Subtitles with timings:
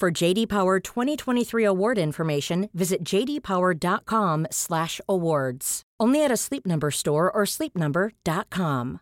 [0.00, 5.82] For JD Power 2023 award information, visit jdpower.com/awards.
[6.00, 8.98] Only at a Sleep Number store or sleepnumber.com.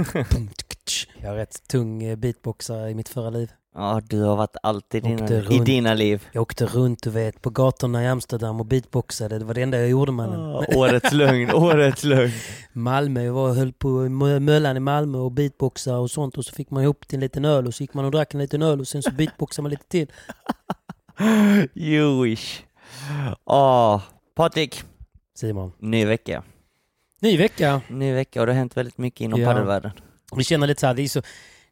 [1.22, 3.50] Jag är rätt tung eh, beatboxare i mitt förra liv.
[3.74, 6.26] Ja, du har varit allt i dina, i dina liv.
[6.32, 9.38] Jag åkte runt du vet, på gatorna i Amsterdam och beatboxade.
[9.38, 10.40] Det var det enda jag gjorde mannen.
[10.40, 12.32] Ah, årets lögn, årets lögn.
[12.72, 13.88] Malmö, jag var höll på
[14.40, 17.44] Möllan i Malmö och beatboxade och sånt och så fick man ihop till en liten
[17.44, 19.70] öl och så gick man och drack en liten öl och sen så beatboxade man
[19.70, 20.06] lite till.
[21.74, 22.62] You wish.
[23.44, 24.00] Ah,
[24.34, 24.82] Patrik,
[25.36, 25.72] Simon.
[25.78, 26.42] ny vecka.
[27.20, 27.80] Ny vecka.
[27.88, 29.48] Ny vecka och det har hänt väldigt mycket inom Ja.
[29.48, 29.90] padelvärlden.
[30.36, 31.22] Vi känner lite så här, det är, så,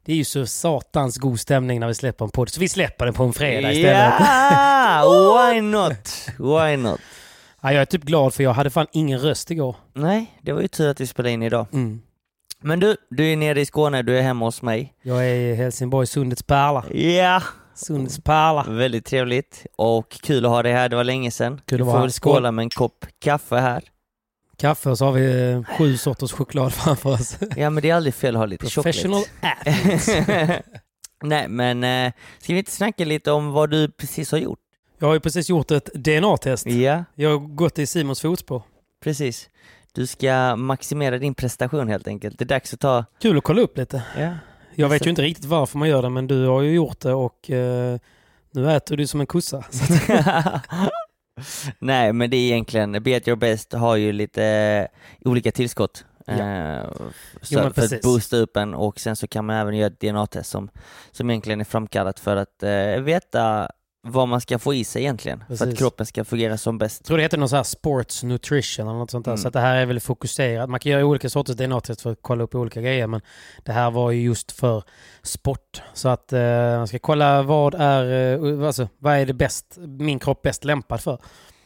[0.09, 2.49] det är ju så satans god stämning när vi släpper en podd.
[2.49, 4.15] Så vi släpper den på en fredag istället.
[4.21, 6.29] Ja, why not?
[6.39, 7.01] Why not?
[7.61, 9.77] Ja, jag är typ glad för jag hade fan ingen röst igår.
[9.95, 11.67] Nej, det var ju tur att vi spelade in idag.
[11.73, 12.01] Mm.
[12.61, 14.95] Men du, du är nere i Skåne, du är hemma hos mig.
[15.03, 16.85] Jag är i Helsingborg, Sundets pärla.
[16.91, 17.43] Ja,
[17.75, 18.67] Sundets pärla.
[18.69, 20.89] väldigt trevligt och kul att ha dig här.
[20.89, 21.61] Det var länge sedan.
[21.67, 23.85] Kul du får väl skåla med en kopp kaffe här.
[24.59, 27.39] Kaffe och så har vi eh, sju sorters choklad framför oss.
[27.57, 30.63] Ja, men det är aldrig fel att ha lite Professional choklad.
[31.23, 34.59] Nej, men eh, ska vi inte snacka lite om vad du precis har gjort?
[34.99, 36.67] Jag har ju precis gjort ett DNA-test.
[36.67, 38.63] Ja, Jag har gått i Simons fotspår.
[39.05, 39.49] precis.
[39.93, 42.39] Du ska maximera din prestation helt enkelt.
[42.39, 43.05] Det är dags att ta...
[43.23, 44.03] Kul att kolla upp lite.
[44.19, 44.31] Ja,
[44.75, 47.13] Jag vet ju inte riktigt varför man gör det, men du har ju gjort det
[47.15, 47.99] och eh,
[48.51, 49.65] nu äter du som en kossa.
[51.79, 54.89] Nej, men det är egentligen, Be At Your Best har ju lite
[55.25, 56.05] olika tillskott.
[56.25, 56.33] Ja.
[56.35, 56.83] eh,
[57.43, 60.01] så, Jo, för att boosta upp en och sen så kan man även göra ett
[60.01, 60.71] DNA-test som,
[61.11, 63.71] som egentligen är framkallat för att eh, veta
[64.09, 65.39] vad man ska få i sig egentligen.
[65.39, 65.69] För Precis.
[65.69, 67.01] att kroppen ska fungera som bäst.
[67.01, 69.33] Jag tror det heter någon sån här sports nutrition eller något sånt där.
[69.33, 69.43] Mm.
[69.43, 70.71] Så det här är väl fokuserat.
[70.71, 73.21] Man kan göra olika sorters DNA-test för att kolla upp olika grejer, men
[73.65, 74.85] det här var ju just för
[75.23, 75.83] sport.
[75.95, 76.41] Så att eh,
[76.77, 81.01] man ska kolla vad är, eh, alltså, vad är det bäst, min kropp bäst lämpad
[81.01, 81.19] för?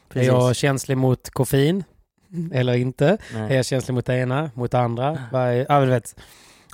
[0.09, 0.29] Precis.
[0.29, 1.85] Är jag känslig mot koffein?
[2.53, 3.07] Eller inte?
[3.07, 3.57] Är Nej.
[3.57, 5.19] jag känslig mot det ena, mot det andra?
[5.33, 6.17] Vad är, du vet.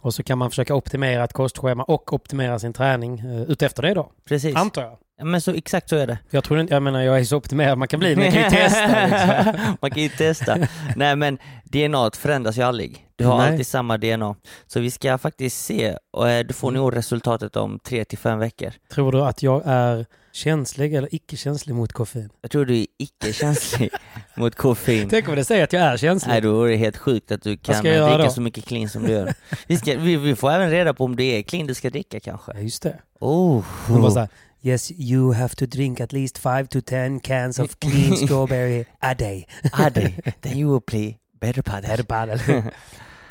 [0.03, 3.95] Och så kan man försöka optimera ett kostschema och optimera sin träning uh, utefter det
[3.95, 4.13] då.
[4.29, 4.57] Precis.
[4.57, 4.99] Antar jag.
[5.23, 6.19] Men så, exakt så är det.
[6.31, 8.43] Jag tror inte, jag menar jag är så optimerad man kan bli, men jag kan
[8.43, 9.07] ju testa.
[9.07, 9.77] Liksom.
[9.81, 10.57] Man kan ju testa.
[10.97, 13.07] Nej men DNA förändras ju aldrig.
[13.17, 13.51] Du har Nej.
[13.51, 14.35] alltid samma DNA.
[14.67, 18.39] Så vi ska faktiskt se, och eh, du får nog resultatet om tre till fem
[18.39, 18.73] veckor.
[18.93, 20.07] Tror du att jag är
[20.39, 22.31] känslig eller icke-känslig mot koffein?
[22.41, 23.91] Jag tror du är icke-känslig
[24.37, 25.09] mot koffein.
[25.09, 26.33] Tänk om det säger att jag är känslig.
[26.33, 28.31] Nej, då är det helt sjukt att du kan dricka då?
[28.31, 29.35] så mycket clean som du gör.
[29.67, 32.21] Vi, ska, vi, vi får även reda på om det är clean du ska dricka
[32.21, 32.53] kanske.
[32.55, 32.99] Ja, just det.
[33.21, 33.65] Oh.
[33.89, 34.29] De bara så här,
[34.63, 39.15] yes you have to drink at least five to ten cans of clean strawberry a
[39.15, 39.47] day.
[39.73, 41.91] Adi, then you will play better padel.
[41.91, 42.63] Better paddle.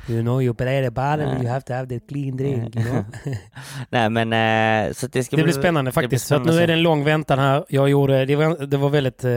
[0.10, 2.76] you know you play the paddle, you have to have the clean drink.
[2.76, 3.04] You know?
[3.90, 4.34] Nej men
[4.88, 6.28] eh, så det ska Det blir bli- spännande det blir faktiskt.
[6.28, 7.66] Så att spännande nu är det en lång väntan här.
[7.70, 9.32] Jag gjorde, det var, det var väldigt eh,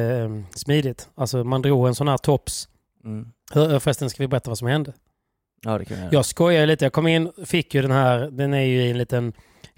[0.55, 1.09] smidigt.
[1.15, 2.69] Alltså man drog en sån här tops.
[3.05, 3.27] Mm.
[3.81, 4.93] Förresten ska vi berätta vad som hände.
[5.65, 6.13] Ja det kan vi göra.
[6.13, 6.85] Jag skojar lite.
[6.85, 9.33] Jag kom in, fick ju den här, den är ju i en liten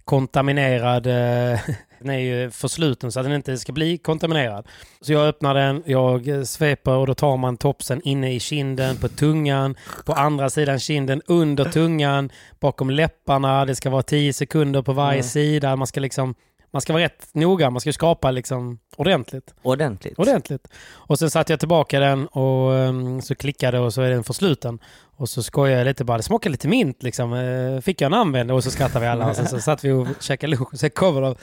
[0.05, 1.61] kontaminerad eh,
[2.03, 4.67] Den är ju försluten så att den inte ska bli kontaminerad.
[5.01, 8.97] Så jag öppnar den, jag eh, sveper och då tar man topsen inne i kinden,
[8.97, 13.65] på tungan, på andra sidan kinden, under tungan, bakom läpparna.
[13.65, 15.23] Det ska vara 10 sekunder på varje Mm.
[15.23, 15.77] sida.
[15.77, 16.35] Man ska liksom
[16.73, 19.55] man ska vara rätt noga, man ska skapa liksom ordentligt.
[19.63, 20.19] Ordentligt.
[20.19, 20.69] Ordentligt.
[20.91, 24.79] Och sen satte jag tillbaka den och um, så klickade och så är den försluten.
[25.17, 27.33] Och så skojade jag lite bara, det smakar lite mint liksom.
[27.33, 29.91] Eh, Fick jag en användning och så skrattade vi alla och sen så satt vi
[29.91, 31.35] och käkade lunch och sen kommer de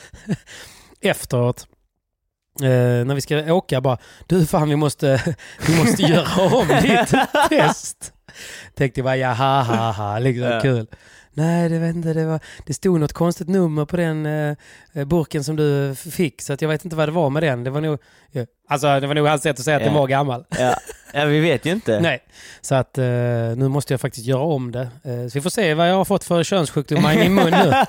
[1.02, 1.68] efteråt.
[2.62, 3.98] Eh, när vi ska åka bara,
[4.28, 5.36] du fan vi måste,
[5.68, 7.14] vi måste göra om ditt
[7.50, 8.14] test.
[8.76, 10.62] Tänkte jag bara, ja ha ha ha, liksom Ja.
[10.62, 10.88] kul.
[11.40, 14.56] Nej, det vet inte, det, var, det stod något konstigt nummer på den eh,
[14.94, 17.44] eh, burken som du f- fick, så att jag vet inte vad det var med
[17.44, 17.64] den.
[17.64, 18.00] Det var nog,
[18.32, 18.46] ja.
[18.70, 20.00] alltså det var nog hans sätt att säga att den Ja.
[20.00, 20.46] var gammal.
[20.60, 20.76] Ja.
[21.14, 22.00] ja, vi vet ju inte.
[22.00, 22.20] Nej,
[22.62, 23.04] så att eh,
[23.56, 24.82] nu måste jag faktiskt göra om det.
[25.04, 27.74] Eh, så vi får se vad jag har fått för könssjukdomar i min mun nu.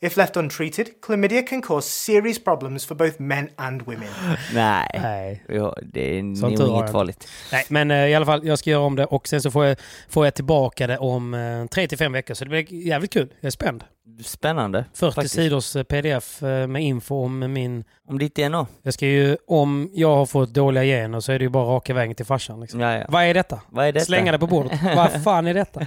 [0.00, 4.08] If left untreated, chlamydia can cause serious problems for both men and women.
[4.54, 4.90] Nej.
[5.02, 5.44] Nej.
[5.48, 7.28] Ja, det är Sånt nog inget farligt.
[7.52, 9.64] Nej, men eh, i alla fall, jag ska göra om det och sen så får
[9.66, 9.76] jag,
[10.08, 12.34] får jag tillbaka det om eh, tre till fem veckor.
[12.34, 13.28] Så det blir jävligt kul.
[13.40, 13.84] Jag är spänd.
[14.24, 14.84] Spännande.
[14.94, 15.34] 40 faktiskt.
[15.34, 17.84] sidors eh, pdf eh, med info om min...
[18.08, 18.66] Om ditt DNA.
[18.82, 21.94] Jag ska ju, om jag har fått dåliga gener så är det ju bara raka
[21.94, 22.60] vägen till farsan.
[22.60, 22.80] Liksom.
[22.80, 23.04] Ja, ja.
[23.08, 23.60] Vad är detta?
[23.68, 24.06] Vad är detta?
[24.06, 24.80] Slänga det på bordet.
[24.96, 25.86] Vad fan är detta?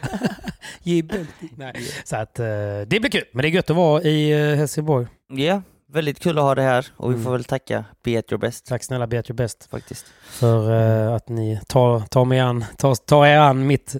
[1.55, 1.73] Nej.
[2.03, 2.45] Så att eh,
[2.87, 3.23] det blir kul.
[3.33, 5.07] Men det är gött att vara i eh, Helsingborg.
[5.29, 5.61] Ja,
[5.93, 7.25] väldigt kul att ha det här och vi Mm.
[7.25, 10.05] får väl tacka Be at your best Tack snälla Be at your best faktiskt.
[10.25, 10.71] för
[11.07, 13.95] eh, att ni tar, tar, mig an, tar, tar er an mitt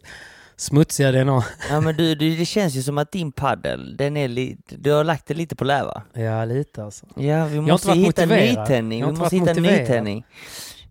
[0.55, 1.43] smutsiga DNA.
[1.69, 4.91] Ja men du, du, det känns ju som att din paddel, den är lite, du
[4.91, 6.01] har lagt det lite på läva.
[6.13, 7.05] Ja, lite alltså.
[7.15, 9.05] Ja, vi måste hitta nytändning.
[9.05, 9.79] Vi måste hitta motiverad.
[9.79, 10.25] nytändning.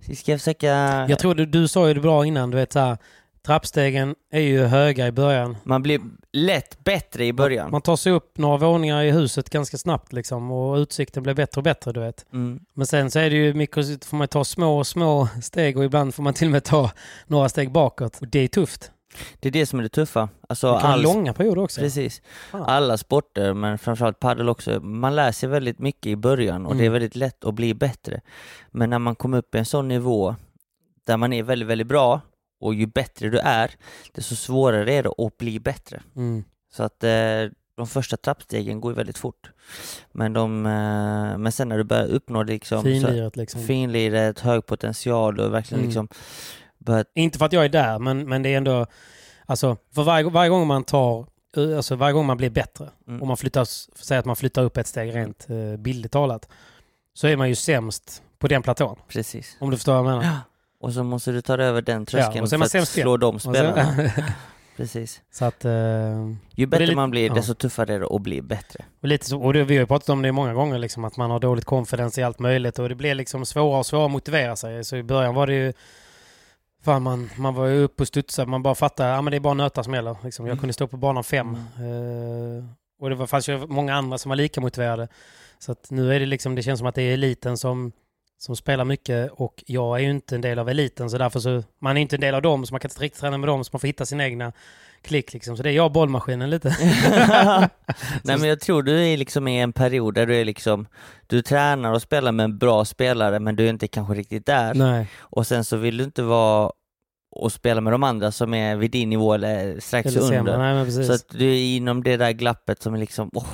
[0.09, 0.69] Vi ska försöka...
[1.09, 2.97] Jag tror du, du sa ju det bra innan, du vet så här,
[3.47, 5.57] trappstegen är ju höga i början.
[5.63, 6.01] Man blir
[6.33, 7.71] lätt bättre i början.
[7.71, 11.59] Man tar sig upp några våningar i huset ganska snabbt liksom och utsikten blir bättre
[11.59, 12.27] och bättre, du vet.
[12.33, 12.61] Mm.
[12.75, 16.15] Men sen så är det ju mycket, får man ta små, små steg och ibland
[16.15, 16.91] får man till och med ta
[17.27, 18.19] några steg bakåt.
[18.21, 18.91] Och det är tufft.
[19.41, 20.29] Det är det som är det tuffa.
[20.49, 21.81] Alltså, Det kan all- långa perioder också.
[21.81, 22.23] Precis.
[22.51, 22.63] Fan.
[22.63, 24.81] Alla sporter, men framförallt padel också.
[24.81, 26.93] Man lär sig väldigt mycket i början och det är Mm.
[26.93, 28.21] väldigt lätt att bli bättre.
[28.71, 30.35] Men när man kommer upp i en sån nivå
[31.07, 32.21] där man är väldigt, väldigt bra
[32.61, 33.71] och ju bättre du är,
[34.13, 36.03] desto svårare är det att bli bättre.
[36.17, 36.45] Mm.
[36.73, 37.11] Så att eh,
[37.77, 39.51] de första trappstegen går väldigt fort.
[40.13, 43.67] Men, de, eh, men sen när du börjar uppnå liksom, Finliret liksom.
[43.67, 45.89] finliret, hög potential och verkligen Mm.
[45.89, 46.09] liksom
[46.79, 48.87] börjar Inte för att jag är där, men, men det är ändå...
[49.47, 51.27] Alltså, för varje, varje gång man tar...
[51.77, 53.21] Alltså varje gång man blir bättre Mm.
[53.21, 53.65] och man flyttar,
[54.05, 56.49] säg att man flyttar upp ett steg rent eh, bildligt talat,
[57.15, 58.97] så är man ju sämst på den platån.
[59.09, 59.57] Precis.
[59.61, 60.37] Om du förstår vad jag menar.
[60.81, 62.87] Och så måste du ta över den tröskeln och man för att igen.
[62.87, 64.11] slå de Och sen- spelarna.
[64.77, 65.21] Precis.
[65.33, 65.65] så att...
[65.65, 65.73] Eh,
[66.55, 67.35] Ju bättre lite- man blir, ja.
[67.35, 68.85] desto tuffare är det att bli bättre.
[69.03, 71.17] och lite så, och det, vi har ju pratat om det många gånger, liksom, att
[71.17, 74.11] man har dåligt confidence i allt möjligt och det blir liksom svårare och svårare att
[74.13, 74.85] motivera sig.
[74.85, 75.73] Så i början var det ju...
[76.85, 79.41] Fan, man, man var ju uppe och studsade, man bara fattade, ja men det är
[79.41, 80.17] bara nötar som gäller.
[80.25, 80.47] Liksom.
[80.47, 80.61] Jag Mm.
[80.61, 81.55] kunde stå på banan fem.
[81.55, 82.65] Eh,
[83.01, 85.09] och det var, fanns ju många andra som var lika motiverade.
[85.59, 87.93] Så att nu är det liksom, det känns som att det är eliten som,
[88.41, 91.63] som spelar mycket och jag är ju inte en del av eliten så därför så,
[91.81, 93.65] man är inte en del av dem så man kan inte riktigt träna med dem
[93.65, 94.53] så man får hitta sin egna
[95.03, 95.57] klick liksom.
[95.57, 96.69] Så det är jag bollmaskinen lite.
[98.23, 100.87] Nej men jag tror du är liksom i en period där du är liksom,
[101.27, 104.75] du tränar och spelar med en bra spelare men du är inte kanske riktigt där.
[104.75, 105.09] Nej.
[105.19, 106.73] Och sen så vill du inte vara
[107.31, 110.59] och spela med de andra som är vid din nivå eller strax Eller under.
[110.59, 111.07] Nej.
[111.07, 113.47] Så att du är inom det där glappet som är liksom, åh,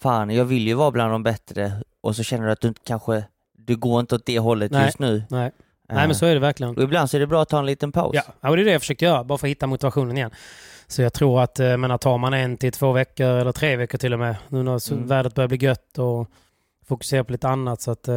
[0.00, 2.80] fan jag vill ju vara bland de bättre och så känner du att du inte
[2.84, 3.24] kanske,
[3.68, 4.84] du går inte åt det hållet Nej.
[4.84, 5.22] just nu.
[5.30, 5.50] Nej.
[5.92, 6.76] Nej men så är det verkligen.
[6.76, 8.10] Och ibland så är det bra att ta en liten paus.
[8.14, 10.30] Ja, ja, och det är det jag försöker göra, bara för att hitta motivationen igen.
[10.86, 13.98] Så jag tror att, eh, menar, tar man en till två veckor eller tre veckor
[13.98, 15.06] till och med, nu när Mm.
[15.06, 16.30] vädret börjar bli gött och
[16.88, 18.14] fokusera på lite annat så att, eh,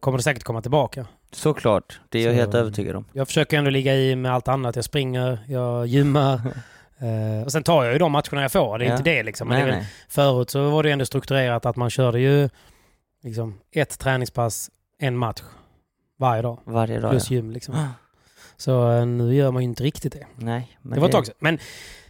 [0.00, 1.06] kommer det säkert komma tillbaka.
[1.32, 3.04] Såklart, det är jag Så- helt övertygad om.
[3.12, 4.76] Jag försöker ändå ligga i med allt annat.
[4.76, 6.34] Jag springer, jag gymmar.
[6.98, 8.78] eh, och sen tar jag ju de matcherna jag får.
[8.78, 8.96] Det är Ja.
[8.96, 9.48] inte det liksom.
[9.48, 12.48] Men Nej, det väl, förut så var det ändå strukturerat att man körde ju
[13.22, 15.42] liksom, ett träningspass, en match
[16.18, 16.58] varje dag.
[16.64, 17.34] Varje dag Plus ja.
[17.34, 17.88] gym liksom.
[18.56, 20.26] Så eh, nu gör man ju inte riktigt det.
[20.36, 21.34] Nej, men Det var ett tag sedan.
[21.38, 21.58] Men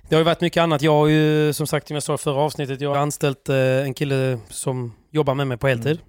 [0.09, 0.83] det har ju varit mycket annat.
[0.83, 3.57] Jag har ju, som sagt, som jag sa i förra avsnittet, jag har anställt eh,
[3.57, 5.93] en kille som jobbar med mig på heltid.
[5.93, 6.03] Mm.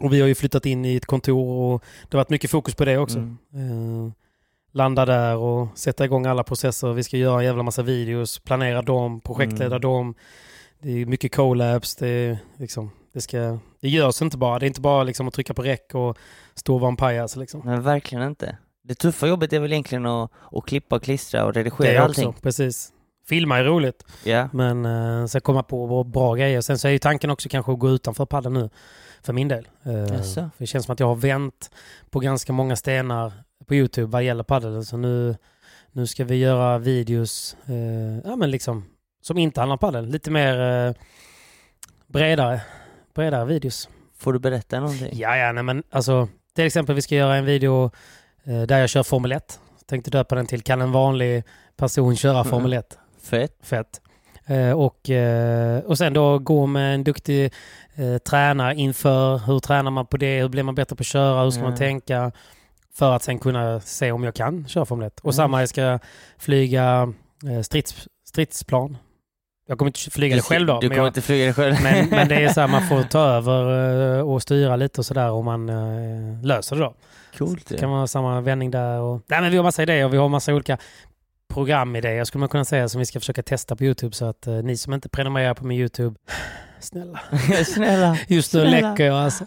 [0.00, 2.74] Och vi har ju flyttat in i ett kontor och det har varit mycket fokus
[2.74, 3.18] på det också.
[3.18, 4.06] Mm.
[4.06, 4.12] Eh,
[4.72, 6.92] landa där och sätta igång alla processer.
[6.92, 9.80] Vi ska göra en jävla massa videos, planera dem, projektleda Mm.
[9.80, 10.14] dem.
[10.82, 11.96] Det är mycket collabs.
[11.96, 14.58] Det, är liksom, det, ska, det görs inte bara.
[14.58, 16.18] Det är inte bara liksom att trycka på räck och
[16.54, 17.36] stå och vara en pajas.
[17.36, 17.62] Liksom.
[17.64, 18.58] Nej, verkligen inte.
[18.82, 22.28] Det tuffa jobbet är väl egentligen att, att klippa och klistra och redigera Det allting.
[22.28, 22.90] också, precis.
[23.26, 24.48] Filma är roligt, Ja.
[24.52, 26.60] men uh, sen komma på bra grejer.
[26.60, 28.70] Sen så är ju tanken också kanske att gå utanför padden nu,
[29.22, 29.68] för min del.
[30.10, 30.40] Jaså?
[30.40, 31.70] för det känns som att jag har vänt
[32.10, 33.32] på ganska många stenar
[33.66, 34.84] på YouTube vad gäller padel.
[34.84, 35.36] Så nu,
[35.92, 38.84] nu ska vi göra videos eh, ja, men liksom,
[39.22, 40.06] som inte handlar om padel.
[40.06, 40.94] Lite mer eh,
[42.06, 42.60] bredare,
[43.14, 43.88] bredare videos.
[44.18, 45.10] Får du berätta någonting?
[45.12, 47.90] Ja, ja, nej, men alltså till exempel vi ska göra en video
[48.44, 49.60] eh, där jag kör Formel 1.
[49.86, 51.42] Tänkte döpa den till Kan en vanlig
[51.76, 52.44] person köra Mm.
[52.50, 52.98] Formel 1?
[53.22, 53.56] Fett.
[53.62, 54.00] Fett.
[54.46, 57.52] Eh, och, eh, och sen då gå med en duktig
[57.94, 59.38] eh, tränare inför.
[59.38, 60.40] Hur tränar man på det?
[60.40, 61.42] Hur blir man bättre på att köra?
[61.44, 61.78] Hur ska man Mm.
[61.78, 62.32] tänka?
[62.94, 65.20] För att sen kunna se om jag kan köra Formel 1.
[65.20, 65.32] Och Mm.
[65.32, 65.98] samma, jag ska
[66.38, 67.12] flyga
[67.50, 68.96] eh, strids, stridsplan.
[69.66, 70.80] Jag kommer inte flyga det själv då.
[70.80, 71.74] Du men kommer jag, inte flyga dig själv?
[71.82, 75.06] men, men det är så här, man får ta över eh, och styra lite och
[75.06, 76.94] sådär om man eh, löser det då.
[77.38, 79.00] Coolt Det kan vara samma vändning där.
[79.00, 79.22] Och...
[79.26, 80.08] Nej, men vi har massa idéer.
[80.08, 80.78] Vi har massa olika
[81.54, 84.14] programidéer skulle man kunna säga som vi ska försöka testa på YouTube.
[84.14, 86.16] Så att eh, ni som inte prenumererar på min YouTube,
[86.80, 87.20] snälla.
[87.66, 88.18] Snälla.
[88.28, 88.90] Just nu Snälla.
[88.90, 89.44] läcker jag alltså.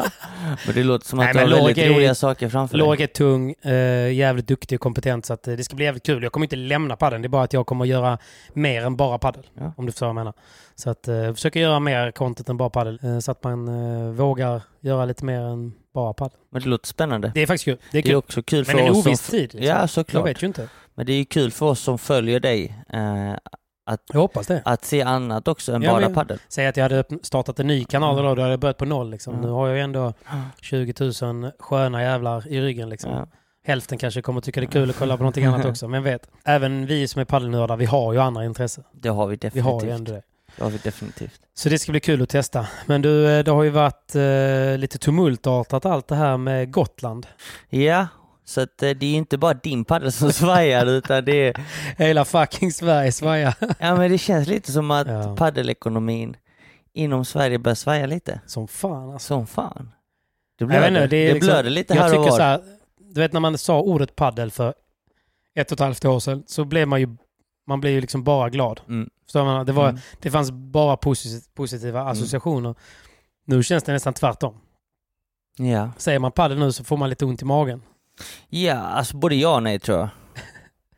[0.66, 2.86] Men det låter som att Nej, du har men väldigt är- roliga saker framför dig.
[2.86, 6.06] Låg är tung, eh, jävligt duktig och kompetent så att eh, det ska bli jävligt
[6.06, 6.22] kul.
[6.22, 7.22] Jag kommer inte lämna padden.
[7.22, 8.18] Det är bara att jag kommer göra
[8.52, 9.46] mer än bara paddel.
[9.58, 9.72] Ja.
[9.76, 10.32] Om du förstår vad jag menar.
[10.74, 12.98] Så att eh, försöka göra mer content än bara paddel.
[13.02, 16.38] Eh, så att man eh, vågar göra lite mer än bara paddel.
[16.52, 17.30] Men det låter spännande.
[17.34, 17.76] Det är faktiskt kul.
[17.92, 18.16] Det är Det är kul.
[18.16, 19.30] också kul för Men en oss oviss som...
[19.30, 19.40] tid.
[19.54, 19.62] Liksom.
[19.62, 20.26] Ja, Jag såklart.
[20.26, 20.68] vet ju inte.
[20.94, 23.34] Men det är ju kul för oss som följer dig eh,
[24.12, 24.62] Jag hoppas det.
[24.64, 26.38] att se annat också än Ja, bara padel.
[26.48, 29.10] Säg att jag hade startat en ny kanal då, då hade jag börjat på noll.
[29.10, 29.34] Liksom.
[29.34, 29.46] Mm.
[29.46, 30.12] Nu har jag ändå
[30.60, 32.88] 20 000 sköna jävlar i ryggen.
[32.88, 33.10] Liksom.
[33.12, 33.26] Ja.
[33.66, 35.88] Hälften kanske kommer tycka det är kul att kolla på någonting annat också.
[35.88, 38.84] Men vet, även vi som är paddelnördar, vi har ju andra intressen.
[38.92, 39.64] Det har vi Vi definitivt.
[39.72, 40.22] har ju ändå det.
[40.56, 41.40] Det har vi definitivt.
[41.54, 42.66] Så det ska bli kul att testa.
[42.86, 47.26] Men du, eh, det har ju varit eh, lite tumultartat allt det här med Gotland.
[47.68, 48.06] Ja,
[48.44, 51.66] så att eh, det är inte bara din padel som svajar utan det är...
[51.98, 53.54] Hela fucking Sverige svajar.
[53.78, 55.36] Ja men det känns lite som att Ja.
[55.36, 56.36] paddelekonomin
[56.92, 58.40] inom Sverige börjar svaja lite.
[58.46, 59.26] Som fan alltså.
[59.26, 59.90] Som fan.
[60.58, 62.30] Det blöder, inte, det är liksom- blöder lite här och tycker var.
[62.36, 62.60] så här,
[62.98, 64.74] Du vet när man sa ordet paddel för
[65.54, 67.16] ett och ett halvt år sedan så blev man ju
[67.66, 68.80] man blev ju liksom bara glad.
[68.88, 69.10] Mm.
[69.24, 69.66] Förstår man?
[69.66, 70.00] Det, var, Mm.
[70.20, 72.74] det fanns bara posi- positiva associationer.
[73.46, 74.54] Nu känns det nästan tvärtom.
[75.58, 75.90] Ja.
[75.98, 77.82] Säger man paddel nu så får man lite ont i magen.
[78.48, 80.08] Ja, alltså både ja och nej tror jag.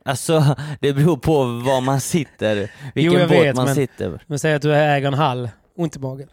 [0.05, 4.23] Alltså det beror på var man sitter, vilken jag båt vet, man men- sitter.
[4.27, 6.29] Men säg att du äger en hall, ont i magen.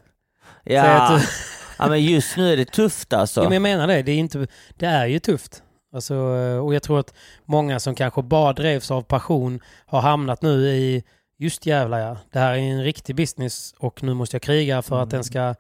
[0.63, 0.83] Ja.
[0.83, 1.27] att du,
[1.79, 3.39] ja men just nu är det tufft alltså.
[3.41, 4.01] Ja, men jag menar det.
[4.03, 4.47] Det är, inte,
[4.77, 5.63] det är ju tufft.
[5.95, 6.15] Alltså,
[6.63, 7.13] och jag tror att
[7.45, 11.03] många som kanske bara drevs av passion har hamnat nu i
[11.37, 14.95] just jävlar ja, det här är en riktig business och nu måste jag kriga för
[14.95, 15.09] att Mm.
[15.09, 15.55] den ska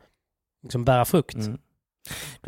[0.63, 1.35] liksom bära frukt.
[1.35, 1.57] Mm.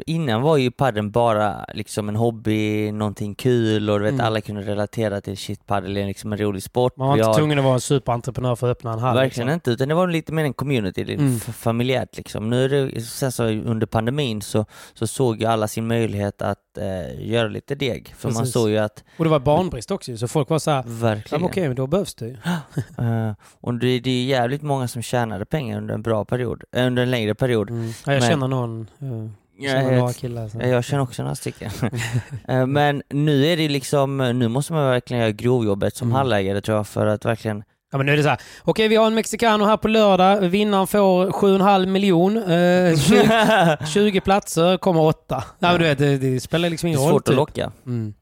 [0.05, 4.25] Innan var ju padden bara liksom en hobby, någonting kul och du vet Mm.
[4.25, 6.97] alla kunde relatera till shit padel är liksom en rolig sport.
[6.97, 9.15] Man var inte har- tvungen att vara en superentreprenör för att öppna en hall.
[9.15, 9.53] Verkligen liksom.
[9.53, 11.39] inte, utan det var lite mer en community, lite Mm.
[11.39, 12.49] familjärt liksom.
[12.49, 16.57] Nu är det, sen så under pandemin så, så såg ju alla sin möjlighet att
[16.77, 18.13] eh, göra lite deg.
[18.17, 20.77] För man såg ju att, Och det var barnbrist också så folk var så här,
[20.77, 22.33] ja, verkligen, okej, men då behövs det ju.
[22.97, 23.31] eh,
[23.61, 27.03] och det, det är jävligt många som tjänade pengar under en bra period, eh, under
[27.03, 27.69] en längre period.
[27.69, 27.87] Mm.
[27.87, 30.47] Ja, jag Men- känner någon, uh, Jag, känner några jag, killar.
[30.47, 30.57] Så.
[30.61, 31.71] jag känner också några stycken.
[32.47, 36.15] Eh, Men nu är det liksom, nu måste man verkligen göra grovjobbet som Mm.
[36.15, 38.95] hallägare tror jag för att verkligen Ja men nu är det så här, okej vi
[38.95, 45.01] har en mexicano här på lördag, vinnaren får 7,5 miljon, eh, 20, 20 platser, kommer
[45.01, 45.43] åtta.
[45.59, 47.09] Nej men du vet, det, det spelar liksom ingen roll.
[47.09, 47.35] svårt att typ.
[47.35, 47.71] locka.
[47.85, 48.13] Mm.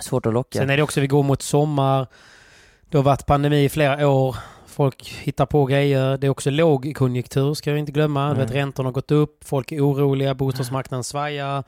[0.00, 0.58] Svårt att locka.
[0.58, 2.06] Sen är det också, vi går mot sommar,
[2.90, 4.36] det har varit pandemi i flera år,
[4.74, 8.34] folk hittar på grejer, det är också lågkonjunktur ska vi inte glömma.
[8.34, 11.64] Du vet, räntorna har gått upp, folk är oroliga, bostadsmarknaden svajar,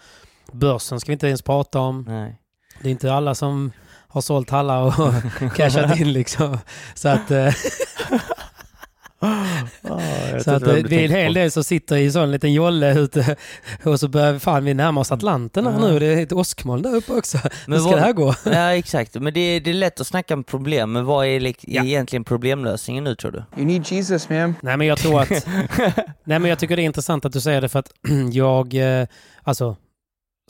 [0.53, 2.05] börsen ska vi inte ens prata om.
[2.09, 2.41] Nej.
[2.83, 3.73] Det är inte alla som
[4.09, 5.15] har sålt hallar och
[5.57, 6.59] cashat in liksom.
[6.95, 7.31] Så att,
[9.23, 12.53] eh, så att det, det är en hel del som sitter i en sån liten
[12.53, 13.37] jolle ute
[13.85, 15.79] och så börjar fan vi närmar oss Atlanten här Ja.
[15.89, 15.99] nu.
[15.99, 17.39] Det är ett åskmoln där uppe också.
[17.39, 18.35] Hur Men ska vad- det här gå?
[18.45, 21.55] Ja exakt, men det är, det är lätt att snacka om problem, men vad är
[21.61, 21.85] Ja.
[21.85, 23.45] egentligen problemlösningen nu tror du?
[23.57, 24.55] You need Jesus, man.
[24.63, 25.31] Nej men jag tror att...
[26.25, 27.93] nej men jag tycker det är intressant att du säger det för att
[28.33, 28.75] jag...
[29.01, 29.07] Eh,
[29.43, 29.77] alltså,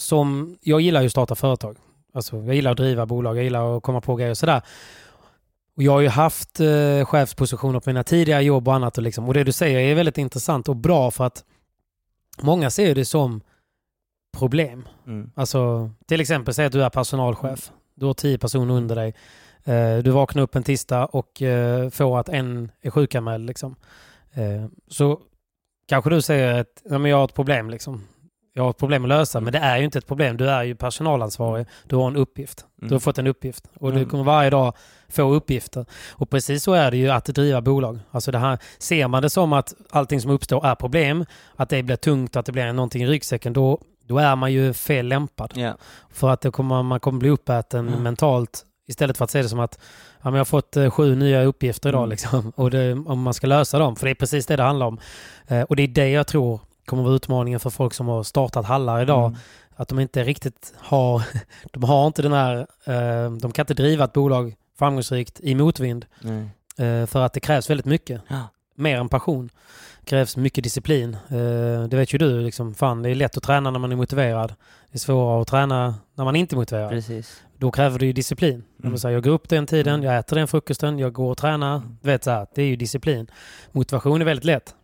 [0.01, 0.57] som...
[0.61, 1.77] Jag gillar ju att starta företag.
[2.15, 4.63] Alltså, jag gillar att driva bolag, jag gillar att komma på grejer och sådär.
[5.76, 8.99] Och jag har ju haft eh, chefspositioner på mina tidigare jobb och annat.
[8.99, 11.45] Och, liksom, och det du säger är väldigt intressant och bra för att
[12.42, 13.40] många ser det som
[14.37, 14.88] problem.
[15.06, 15.30] Mm.
[15.35, 17.73] Alltså, till exempel säg att du är personalchef.
[17.95, 19.14] Du har tio personer under dig.
[19.64, 23.47] Eh, du vaknar upp en tisdag och eh, får att en är sjukanmäld.
[23.47, 23.76] Liksom.
[24.33, 25.21] Eh, så
[25.88, 27.71] kanske du säger att ja, men jag har ett problem.
[27.71, 28.02] Liksom.
[28.57, 29.41] Jag har ett problem att lösa.
[29.41, 30.37] Men det är ju inte ett problem.
[30.37, 31.67] Du är ju personalansvarig.
[31.85, 32.65] Du har en uppgift.
[32.77, 33.01] Du har Mm.
[33.01, 33.65] fått en uppgift.
[33.81, 34.09] Och du Mm.
[34.11, 34.73] kommer varje dag
[35.09, 35.87] få uppgifter.
[36.13, 37.99] Och precis så är det ju att driva bolag.
[38.11, 41.25] Alltså det här, ser man det som att allting som uppstår är problem,
[41.57, 44.73] att det blir tungt, att det blir någonting i ryggsäcken, då, då är man ju
[44.73, 45.53] fel lämpad.
[45.55, 45.77] Ja.
[46.11, 48.03] För att kommer, man kommer bli uppäten Mm.
[48.03, 49.79] mentalt istället för att se det som att
[50.23, 52.11] ja, men jag har fått eh, sju nya uppgifter idag Mm.
[52.11, 53.97] liksom, och det, om man ska lösa dem.
[53.97, 54.99] För det är precis det det handlar om.
[55.49, 58.66] Eh, och det är det jag tror kommer vara utmaningen för folk som har startat
[58.66, 59.26] hallar idag.
[59.26, 59.38] Mm.
[59.76, 61.23] Att de inte riktigt har,
[61.73, 66.07] de har inte den här, eh, de kan inte driva ett bolag framgångsrikt i motvind.
[66.78, 68.21] Eh, för att det krävs väldigt mycket.
[68.28, 68.49] Ja.
[68.75, 69.50] Mer än passion.
[70.00, 71.14] Det krävs mycket disciplin.
[71.14, 72.40] Eh, det vet ju du.
[72.40, 74.55] Liksom, fan, det är lätt att träna när man är motiverad.
[74.90, 76.90] Det är svårare att träna när man inte är motiverad.
[76.90, 77.43] Precis.
[77.59, 78.64] Då kräver det ju disciplin.
[78.83, 80.07] Jag, vill säga, jag går upp den tiden, Mm.
[80.07, 81.76] jag äter den frukosten, jag går och tränar.
[81.76, 81.97] Mm.
[82.02, 83.31] Vet, så här, det är ju disciplin.
[83.73, 84.75] Motivation är väldigt lätt.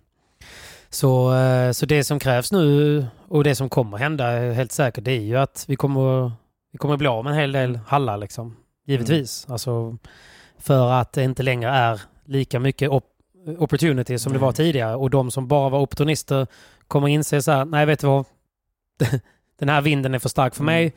[0.92, 5.12] Så, eh, så det som krävs nu och det som kommer hända helt säkert det
[5.12, 6.32] är ju att vi kommer,
[6.72, 8.56] vi kommer bli av med en hel del hallar liksom.
[8.86, 9.44] Givetvis.
[9.46, 9.52] Mm.
[9.52, 9.96] Alltså,
[10.58, 13.04] för att det inte längre är lika mycket op
[13.58, 14.44] opportunity som det Nej.
[14.46, 14.96] var tidigare.
[14.96, 16.46] Och de som bara var opportunister
[16.88, 18.24] kommer inse så här, nej vet du vad?
[19.58, 20.74] Den här vinden är för stark för Mm.
[20.74, 20.92] mig.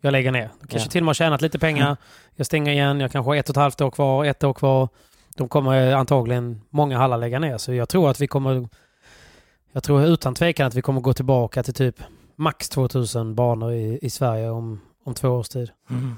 [0.00, 0.50] Jag lägger ner.
[0.68, 0.90] Kanske Ja.
[0.90, 1.96] till och med har tjänat lite pengar.
[2.36, 3.00] Jag stänger igen.
[3.00, 4.88] Jag kanske har ett och ett halvt år kvar, ett år kvar.
[5.36, 7.58] De kommer antagligen många hallar lägga ner.
[7.58, 8.68] Så jag tror att vi kommer...
[9.72, 12.02] Jag tror utan tvekan att vi kommer gå tillbaka till typ
[12.36, 15.70] max 2000 banor i, i Sverige om, om två års tid.
[15.90, 16.14] Mm.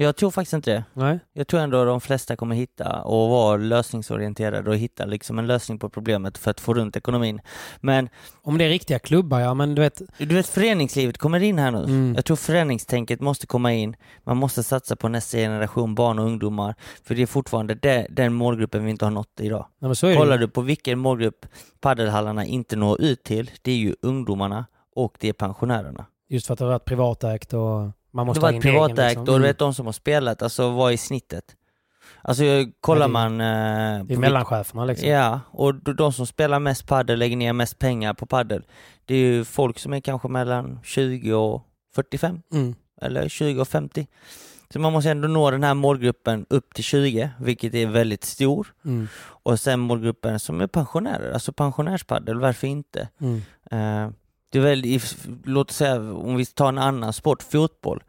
[0.00, 0.84] Jag tror faktiskt inte det.
[0.92, 1.18] Nej?
[1.32, 5.78] Jag tror ändå de flesta kommer hitta och vara lösningsorienterade och hitta liksom en lösning
[5.78, 7.40] på problemet för att få runt ekonomin.
[7.80, 8.08] Men
[8.42, 10.02] Om det är riktiga klubbar, ja men du vet...
[10.18, 11.78] du vet föreningslivet kommer in här nu.
[11.78, 12.14] Mm.
[12.14, 13.96] Jag tror föreningstänket måste komma in.
[14.24, 16.74] Man måste satsa på nästa generation barn och ungdomar.
[17.04, 19.66] För det är fortfarande det, den målgruppen vi inte har nått idag.
[19.78, 20.16] Nej.
[20.16, 21.46] Kollar du på vilken målgrupp
[21.80, 26.06] paddelhallarna inte når ut till, det är ju ungdomarna och det är pensionärerna.
[26.28, 28.98] Just för att det har varit privatägt och man måste det var ha ett privatägt
[29.08, 29.20] liksom.
[29.20, 29.42] och du Mm.
[29.42, 31.44] vet de som har spelat, alltså vad är snittet?
[32.22, 32.42] Alltså
[32.80, 33.40] kollar det- man...
[33.40, 35.08] Eh, Det är vil- mellancheferna liksom.
[35.08, 38.62] Ja, och de, som spelar mest paddel lägger ner mest pengar på paddel.
[39.04, 41.62] Det är ju folk som är kanske mellan 20 och
[41.94, 42.74] 45 Mm.
[43.02, 44.06] eller 20 och 50.
[44.72, 48.74] Så man måste ändå nå den här målgruppen upp till 20, vilket är väldigt stor.
[48.84, 49.08] Mm.
[49.20, 53.08] Och sen målgruppen som är pensionärer, alltså pensionärspaddel, varför inte?
[53.20, 53.36] Mm.
[53.70, 54.10] Eh,
[54.50, 55.00] det är väl,
[55.44, 58.02] låt säga om vi tar en annan sport, fotboll.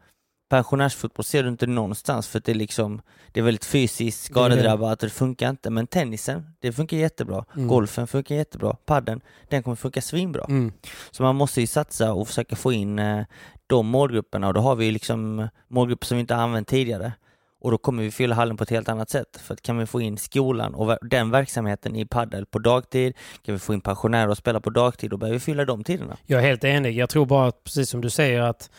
[0.50, 5.02] Pensionärsfotboll ser du inte någonstans för att det är liksom, det är väldigt fysiskt skadedrabbat
[5.02, 5.70] och det funkar inte.
[5.70, 7.44] Men tennisen, det funkar jättebra.
[7.56, 7.68] Mm.
[7.68, 8.76] Golfen funkar jättebra.
[8.84, 10.44] Padden, den kommer funka svinbra.
[10.48, 10.72] Mm.
[11.10, 13.24] Så man måste ju satsa och försöka få in eh,
[13.66, 17.12] de målgrupperna och då har vi liksom målgrupper som vi inte har använt tidigare.
[17.60, 19.40] Och då kommer vi fylla hallen på ett helt annat sätt.
[19.42, 23.54] För att kan vi få in skolan och den verksamheten i paddel på dagtid, kan
[23.54, 26.16] vi få in pensionärer och spela på dagtid, då behöver vi fylla de tiderna.
[26.26, 26.96] Jag är helt enig.
[26.96, 28.70] Jag tror bara, att, precis som du säger, att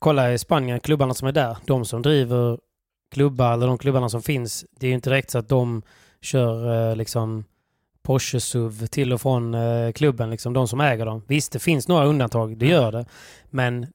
[0.00, 2.58] kolla i Spanien, klubbarna som är där, de som driver
[3.12, 5.82] klubbar, eller de klubbarna som finns, det är ju inte direkt så att de
[6.20, 7.44] kör eh, liksom
[8.02, 11.22] Porsche-SUV till och från eh, klubben, liksom de som äger dem.
[11.28, 13.06] Visst, det finns några undantag, det gör det.
[13.50, 13.86] Men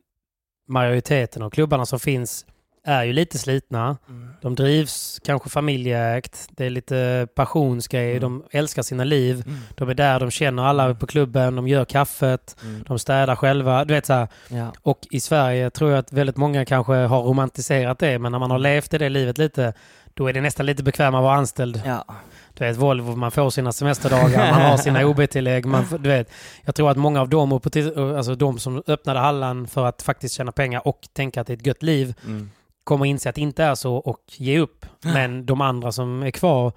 [0.67, 2.45] majoriteten av klubbarna som finns
[2.85, 3.97] är ju lite slitna.
[4.41, 6.47] De drivs kanske familjeägt.
[6.51, 8.09] Det är lite passionsgrej.
[8.17, 8.21] Mm.
[8.21, 9.43] De älskar sina liv.
[9.47, 9.59] Mm.
[9.75, 12.83] De är där, de känner alla på klubben, de gör kaffet, Mm.
[12.87, 13.85] de städar själva.
[13.85, 14.27] Du vet så här.
[14.49, 14.73] Ja.
[14.81, 18.51] Och i Sverige tror jag att väldigt många kanske har romantiserat det, men när man
[18.51, 19.73] har levt i det livet lite,
[20.13, 21.81] då är det nästan lite bekvämare att vara anställd.
[21.85, 22.05] Ja.
[22.53, 25.65] Du vet, Volvo, man får sina semesterdagar, man har sina OB-tillägg.
[25.65, 26.31] Man, du vet,
[26.65, 27.59] jag tror att många av dem,
[28.17, 31.57] alltså de som öppnade hallan för att faktiskt tjäna pengar och tänka att det är
[31.57, 32.49] ett gött liv, Mm.
[32.85, 34.85] Kommer inse att det inte är så och ge upp.
[35.01, 36.71] Men de andra som är kvar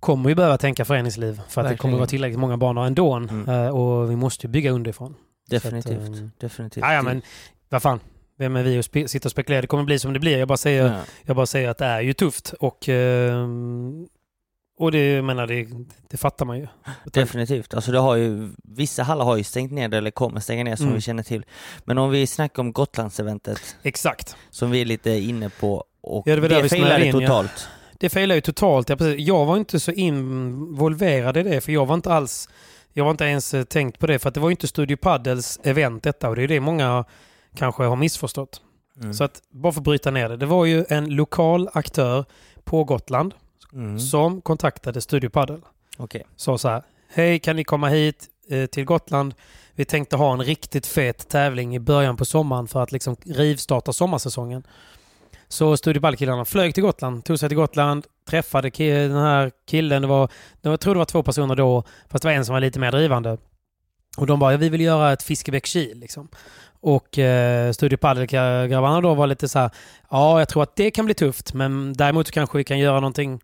[0.00, 1.78] kommer ju behöva tänka föreningsliv för att det Verkligen.
[1.78, 3.12] kommer vara tillräckligt många banor ändå.
[3.14, 3.48] Mm.
[3.48, 5.14] Eh, Och vi måste ju bygga underifrån.
[5.50, 6.00] Definitivt.
[6.02, 6.84] Att, ehm, Definitivt.
[6.86, 7.22] Ja, men
[7.68, 8.00] vad fan.
[8.38, 9.60] Vem är vi att spe- sitta och spekulera?
[9.60, 10.38] Det kommer bli som det blir.
[10.38, 11.00] Jag bara säger, Ja.
[11.22, 12.54] jag bara säger att det är ju tufft.
[12.60, 14.06] Och, ehm,
[14.78, 15.66] och det, jag menar, det,
[16.10, 16.66] det fattar man ju.
[17.04, 17.74] Definitivt.
[17.74, 20.84] Alltså det har ju, vissa hallar har ju stängt ner eller kommer stänga ner som
[20.86, 20.94] Mm.
[20.94, 21.44] vi känner till.
[21.84, 24.36] Men om vi snackar om Gotlandseventet Exakt.
[24.50, 27.14] som vi är lite inne på och Ja, det var där det vi failade in,
[27.14, 27.20] ja.
[27.20, 27.68] totalt.
[27.98, 28.88] Det failar ju totalt.
[28.88, 29.26] Ja, precis.
[29.26, 32.48] Jag var inte så involverad i det, för jag var inte alls...
[32.92, 34.96] Jag var inte ens eh, tänkt på det, för att det var ju inte Studio
[34.96, 37.04] Paddles event detta och det är det många
[37.56, 38.60] kanske har missförstått.
[39.00, 39.14] Mm.
[39.14, 40.36] Så att, bara för att bryta ner det.
[40.36, 42.24] Det var ju en lokal aktör
[42.64, 43.34] på Gotland
[43.72, 44.00] Mm.
[44.00, 45.58] som kontaktade Studio Paddle.
[45.98, 46.26] Okej.
[46.36, 49.34] Sa så här, hej kan ni komma hit eh, till Gotland?
[49.74, 53.92] Vi tänkte ha en riktigt fet tävling i början på sommaren för att liksom rivstarta
[53.92, 54.66] sommarsäsongen.
[55.48, 60.02] Så Studio Paddle-killarna flög till Gotland, tog sig till Gotland, träffade den här killen.
[60.02, 60.28] Det var,
[60.60, 62.60] det var, jag tror det var två personer då, fast det var en som var
[62.60, 63.38] lite mer drivande.
[64.16, 66.28] Och de bara, ja, vi vill göra ett Fiskebäck-Kil liksom.
[66.80, 69.70] Och eh, Studio Padel-grabbarna då var lite så här,
[70.10, 73.40] ja jag tror att det kan bli tufft men däremot kanske vi kan göra någonting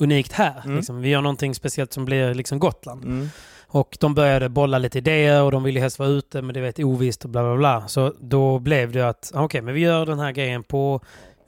[0.00, 0.62] unikt här.
[0.64, 0.76] Mm.
[0.76, 1.00] Liksom.
[1.00, 3.04] Vi gör någonting speciellt som blir liksom Gotland.
[3.04, 3.28] Mm.
[3.72, 6.78] Och de började bolla lite idéer och de ville helst vara ute men det vet
[6.78, 7.88] ovisst och bla bla bla.
[7.88, 11.00] Så då blev det att, ah, okej men vi gör den här grejen på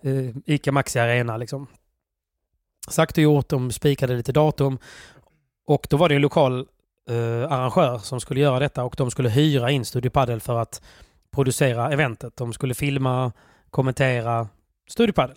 [0.04, 1.66] eh, ICA Maxi Arena liksom.
[2.88, 4.78] Sagt och gjort, de spikade lite datum.
[5.66, 6.66] Och då var det en lokal
[7.10, 10.82] eh, arrangör som skulle göra detta och de skulle hyra in Studio Padel för att
[11.30, 12.36] producera eventet.
[12.36, 13.32] De skulle filma,
[13.70, 14.48] kommentera
[14.90, 15.36] Studio Padel.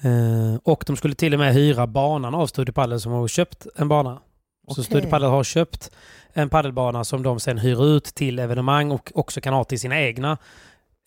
[0.00, 3.66] Eh, och de skulle till och med hyra banan av Studio Padel som har köpt
[3.76, 4.14] en bana.
[4.14, 4.84] Så Okej.
[4.84, 5.90] Studio Padel har köpt
[6.32, 10.00] en paddelbana som de sen hyr ut till evenemang och också kan ha till sina
[10.00, 10.38] egna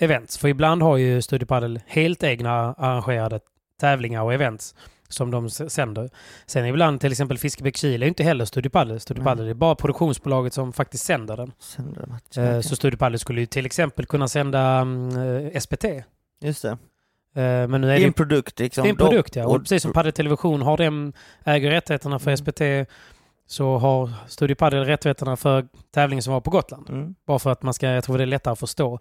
[0.02, 0.38] events.
[0.38, 3.40] För ibland har ju Studio Padel helt egna arrangerade
[3.80, 4.76] tävlingar och events
[5.10, 6.10] som de sänder.
[6.46, 9.00] Sen ibland till exempel Fiskebäck Kil är inte heller Studio Padel.
[9.00, 9.24] Studio.
[9.24, 11.52] Padel är bara produktionsbolaget som faktiskt sänder den.
[11.60, 12.38] Sänder match.
[12.38, 12.64] Eh, Okej.
[12.64, 15.86] Så Studio Padel skulle ju till exempel kunna sända mm, eh, SPT.
[16.42, 16.78] Just det.
[17.34, 18.84] Men nu Det är är det en produkt liksom.
[18.84, 19.46] det är en produkt ja.
[19.48, 21.14] Och precis som Padel Television har den,
[21.46, 22.38] äger rättigheterna för Mm.
[22.38, 22.92] SPT
[23.48, 26.90] så har Studio Padel rättigheterna för tävlingen som var på Gotland.
[26.90, 27.16] Mm.
[27.28, 29.00] Bara för att man ska, jag tror det är lättare att förstå.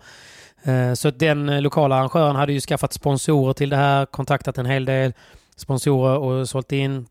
[0.65, 4.67] Eh, Så den eh, lokala arrangören hade ju skaffat sponsorer till det här, kontaktat en
[4.67, 5.13] hel del
[5.57, 7.07] sponsorer och sålt in.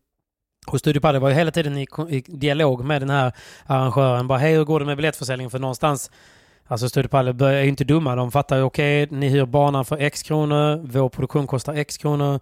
[0.66, 1.86] Och Studio Padel var ju hela tiden i
[2.26, 3.32] dialog med den här
[3.66, 4.26] arrangören.
[4.28, 5.50] Bara hej, hur går det med biljettförsäljningen?
[5.50, 6.10] För någonstans,
[6.70, 8.16] alltså Studio Padel bör- är ju inte dumma.
[8.16, 12.40] De fattar ju okej, ni hyr banan för X kronor, vår produktion kostar X kronor.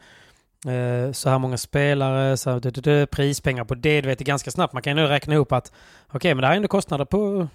[0.67, 4.01] Eh, så här många spelare, så här, du, du, du, prispengar på det.
[4.01, 4.73] Du vet, det är ganska snabbt.
[4.73, 5.73] Man kan ju nu räkna ihop att
[6.12, 7.49] okej, men det här är ändå kostnader på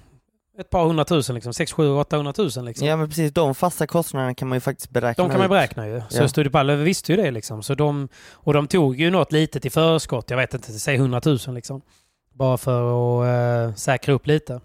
[0.60, 1.54] ett par hundratusen, liksom.
[1.54, 2.66] 6, 7, 800 tusen.
[2.66, 2.88] Liksom.
[2.88, 5.50] Ja men precis, de fasta kostnaderna kan man ju faktiskt beräkna De kan man ut.
[5.52, 6.02] beräkna ju.
[6.10, 6.28] Så Ja.
[6.28, 7.64] Studio Padel visste ju det liksom.
[7.64, 10.30] Så de, och de tog ju något litet i förskott.
[10.30, 11.82] Jag vet inte, säg 100 000 liksom.
[12.34, 12.82] Bara för
[13.24, 14.60] att eh, säkra upp lite.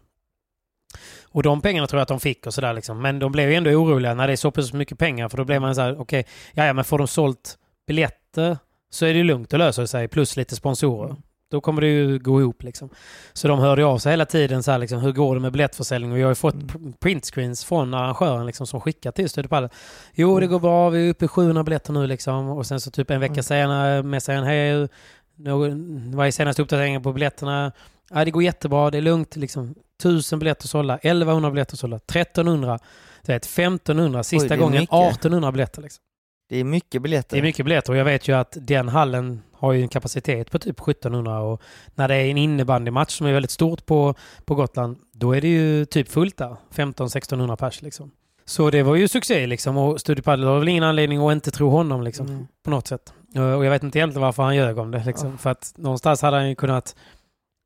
[1.38, 3.02] Och de pengarna tror jag att de fick och sådär liksom.
[3.02, 5.28] Men de blev ju ändå oroliga när det är så pass mycket pengar.
[5.28, 8.58] För då blev man så här, okej, ja, ja men får de sålt biljetter
[8.90, 10.08] så är det ju lugnt, och löser det sig.
[10.08, 11.08] Plus lite sponsorer.
[11.10, 11.22] Mm.
[11.50, 12.88] Då kommer det ju gå ihop liksom.
[13.32, 16.12] Så de hörde av sig hela tiden så här liksom, hur går det med biljettförsäljning?
[16.12, 16.66] Och jag har ju fått Mm.
[16.68, 19.68] pr- printscreens från arrangören liksom som skickar till Padel.
[20.14, 20.90] Jo, det går bra.
[20.90, 22.48] Vi är uppe i 700 biljetter nu liksom.
[22.48, 23.42] Och sen så typ en vecka Mm.
[23.42, 24.88] senare messar han hej,
[26.14, 27.72] vad är senaste uppdateringen på biljetterna?
[28.10, 28.90] Ja, det går jättebra.
[28.90, 29.74] Det är lugnt liksom.
[29.98, 32.78] 1000 biljetter sålda, 1100 biljetter sålda, 1300,
[33.26, 34.94] du vet 1500, sista det är gången mycket.
[34.94, 35.82] 1800 biljetter.
[35.82, 36.02] Liksom.
[36.48, 37.36] Det är mycket biljetter.
[37.36, 40.50] Det är mycket biljetter och jag vet ju att den hallen har ju en kapacitet
[40.50, 41.62] på typ 1700 och
[41.94, 45.48] när det är en innebandymatch som är väldigt stort på, på Gotland, då är det
[45.48, 46.56] ju typ fullt där.
[46.74, 48.10] 15-1600 pers liksom.
[48.44, 51.50] Så det var ju succé liksom och Studio Padel har väl ingen anledning att inte
[51.50, 52.46] tro honom liksom Mm.
[52.64, 53.12] på något sätt.
[53.34, 55.38] Och jag vet inte egentligen varför han ljög om det liksom.
[55.38, 56.96] För att någonstans hade han ju kunnat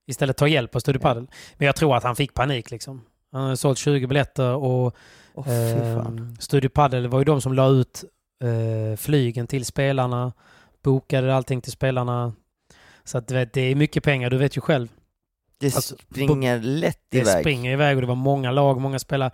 [0.07, 1.01] istället ta hjälp av Studio.
[1.01, 1.27] Padel.
[1.57, 3.03] Men jag tror att han fick panik liksom.
[3.33, 4.97] Han hade sålt 20 biljetter och
[5.35, 6.19] fan.
[6.19, 8.05] Eh, Studio Padel var ju de som la ut
[8.45, 10.33] eh, flygen till spelarna,
[10.83, 12.33] bokade allting till spelarna.
[13.05, 14.88] Så att vet, det är mycket pengar, du vet ju själv.
[15.59, 17.41] Det alltså, springer lätt Det iväg.
[17.41, 19.31] springer iväg och det var många lag, många spelare.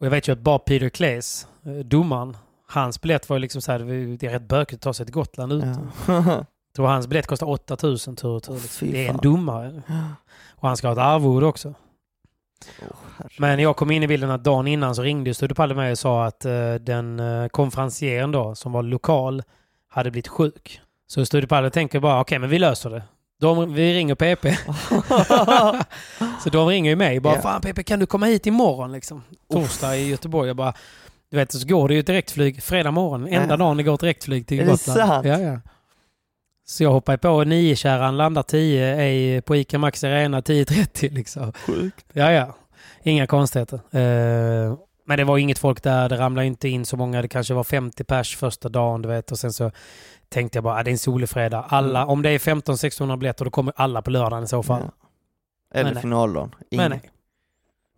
[0.00, 2.36] Och jag vet ju att bara Peter Claes, eh, domaren,
[2.68, 4.92] hans biljett var ju liksom så här, det är- det är rätt bökigt att ta
[4.94, 5.64] sig till Gotland ut.
[6.08, 6.44] Ja.
[6.76, 8.58] Tror hans biljett kostar 8000 tur och tur.
[8.58, 9.82] Fy Det är en domare.
[10.50, 11.74] Och han ska ha ett arvode också.
[13.16, 13.40] Herregud.
[13.40, 15.98] Men jag kom in i bilden att dagen innan så ringde Studio Padel mig och
[15.98, 19.42] sa att eh, den uh, konferencieren då, som var lokal,
[19.88, 20.80] hade blivit sjuk.
[21.06, 23.02] Så Studio Padel tänker bara, okej men vi löser det.
[23.40, 24.46] De, vi ringer PP.
[26.44, 27.42] så de ringer ju mig bara, Ja.
[27.42, 29.22] fan PP kan du komma hit imorgon liksom?
[29.52, 30.48] Torsdag i Göteborg.
[30.48, 30.74] Jag bara,
[31.30, 33.26] du vet så går det ju direktflyg fredag morgon.
[33.28, 34.98] Enda dagen det går direktflyg till Är det Gotland.
[34.98, 35.26] sant?
[35.26, 35.58] Ja, ja.
[36.64, 41.52] Så jag hoppar på 9-kärran, landar 10 är på ICA Maxi Arena 10.30 liksom.
[41.52, 42.06] Sjukt.
[42.12, 42.54] Ja, ja.
[43.02, 43.76] Inga konstigheter.
[43.90, 44.74] Eh,
[45.06, 46.08] men det var inget folk där.
[46.08, 47.22] Det ramlade inte in så många.
[47.22, 49.32] Det kanske var 50 pers första dagen, du vet.
[49.32, 49.70] Och sen så
[50.28, 51.64] tänkte jag bara, ah, det är en solig fredag.
[51.68, 52.10] Alla, Mm.
[52.10, 54.82] om det är 1500-1600 biljetter, då kommer alla på lördagen i så fall.
[55.74, 55.80] Ja.
[55.80, 56.54] Eller finaldagen.
[56.70, 57.10] Men nej.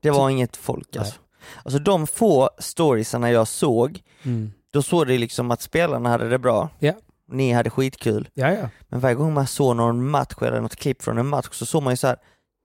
[0.00, 1.00] Det var inget folk Nej.
[1.00, 1.20] alltså.
[1.62, 4.53] Alltså de få storiesarna jag såg, Mm.
[4.70, 6.68] då såg det liksom att spelarna hade det bra.
[6.79, 6.92] Ja.
[7.29, 8.29] Ni hade skitkul.
[8.35, 8.69] Ja, ja.
[8.89, 11.83] Men varje gång man såg någon match eller något klipp från en match så såg
[11.83, 12.17] man ju så här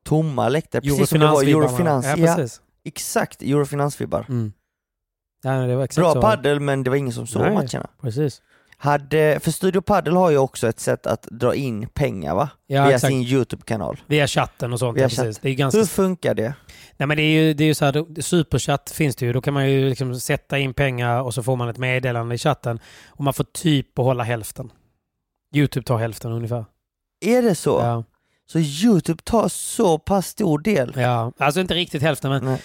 [0.06, 2.06] tomma läktare, precis som det var i Eurofinans.
[2.06, 2.48] Ja, Ja,
[2.84, 4.26] exakt, Eurofinans-vibbar.
[4.30, 4.54] Mm.
[5.42, 6.22] Ja, Bra så.
[6.22, 7.54] paddel men det var ingen som såg Nej.
[7.54, 7.90] matcherna.
[8.02, 8.42] Precis.
[8.82, 12.50] Hade, för Studio Paddle har ju också ett sätt att dra in pengar va?
[12.68, 13.12] Ja, Via exakt.
[13.12, 14.02] sin YouTube-kanal.
[14.08, 14.98] Via chatten och sånt.
[14.98, 15.34] Via ja.
[15.42, 16.54] Det är ganska Hur funkar det?
[16.98, 19.34] Nej men det är ju, det är ju så här, superchatt finns det ju.
[19.34, 22.38] Då kan man ju liksom sätta in pengar och så får man ett meddelande i
[22.38, 22.80] chatten.
[23.08, 24.72] Och man får typ behålla hälften.
[25.56, 26.66] Youtube tar hälften ungefär.
[27.26, 27.80] Är det så?
[27.80, 28.04] Ja.
[28.52, 30.94] Så Youtube tar så pass stor del?
[30.96, 32.62] Ja, alltså inte riktigt hälften men, Nej.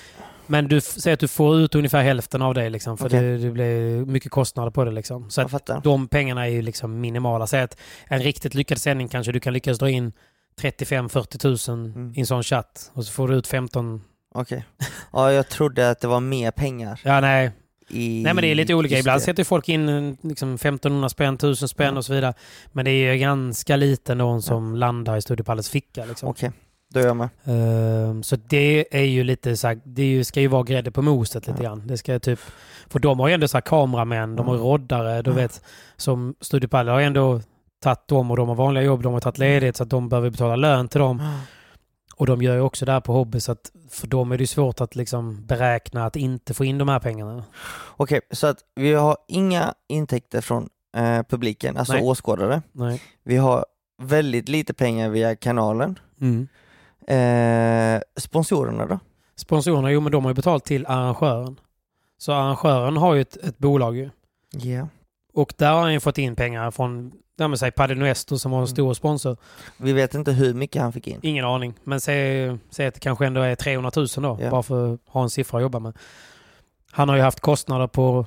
[0.46, 2.98] Men du säger att du får ut ungefär hälften av det liksom.
[2.98, 3.20] För Okej.
[3.22, 5.30] det, det blir mycket kostnader på det liksom.
[5.30, 7.46] Så att de pengarna är ju liksom minimala.
[7.46, 7.78] Säg att
[8.08, 10.12] en riktigt lyckad sändning kanske du kan lyckas dra in
[10.60, 12.12] 35-40 tusen Mm.
[12.16, 14.02] i en sån chatt och så får du ut 15.
[14.34, 14.64] Okej.
[15.12, 17.00] Ja, jag trodde att det var mer pengar.
[17.04, 17.50] Ja, nej.
[17.88, 18.98] I Nej men det är lite olika.
[18.98, 21.98] Ibland sätter folk in eh, liksom 1500 spänn, 1000 spänn Ja.
[21.98, 22.34] och så vidare.
[22.72, 26.04] Men det är ju ganska lite någon som landar i Studiopallets ficka.
[26.04, 26.28] Liksom.
[26.28, 26.52] Okej,
[26.94, 27.28] då är jag med.
[27.44, 31.46] Ehm, så det är ju lite så här, det ska ju vara grädde på moset
[31.46, 31.68] lite Ja.
[31.68, 31.86] grann.
[31.86, 32.38] Det ska typ,
[32.88, 34.66] för de har ju ändå så här kameramän, de har Mm.
[34.66, 35.62] roddare, du vet.
[35.96, 37.40] Som Studiopallet har ju ändå
[37.82, 40.30] tagit dem och de har vanliga jobb, de har tagit ledigt så att de behöver
[40.30, 41.22] betala lön till dem.
[42.16, 44.46] Och de gör ju också det här på hobby så att för dem är det
[44.46, 47.44] svårt att liksom beräkna att inte få in de här pengarna.
[47.96, 52.02] Okej, så att vi har inga intäkter från eh, publiken, alltså Nej.
[52.02, 52.62] åskådare.
[52.72, 53.02] Nej.
[53.24, 53.64] Vi har
[54.02, 55.98] väldigt lite pengar via kanalen.
[56.20, 56.48] Mm.
[57.06, 58.98] Eh, sponsorerna då?
[59.36, 61.60] Sponsorerna, jo men de har ju betalt till arrangören.
[62.18, 64.10] Så arrangören har ju ett, ett bolag ju.
[64.50, 64.88] Ja.
[65.32, 68.52] Och där har han ju fått in pengar från, ja men säg Padre Nuestro som
[68.52, 69.36] har en stor sponsor.
[69.76, 71.20] Vi vet inte hur mycket han fick in.
[71.22, 71.74] Ingen aning.
[71.84, 74.38] Men säg, säg att det kanske ändå är 300 000 då.
[74.40, 74.50] Ja.
[74.50, 75.98] Bara för att ha en siffra att jobba med.
[76.90, 78.26] Han har ju haft kostnader på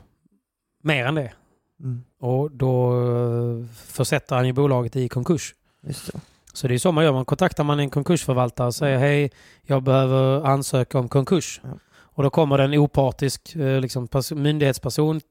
[0.83, 1.31] mer än det.
[1.79, 2.03] Mm.
[2.19, 5.55] Och då eh, försätter han ju bolaget i konkurs.
[5.81, 6.19] Just det.
[6.57, 7.13] Så det är så man gör.
[7.13, 11.61] Man kontaktar man en konkursförvaltare och säger hej, jag behöver ansöka om konkurs.
[11.63, 11.69] Ja.
[11.99, 15.21] Och då kommer det en opartisk eh, liksom, pers- myndighetsperson,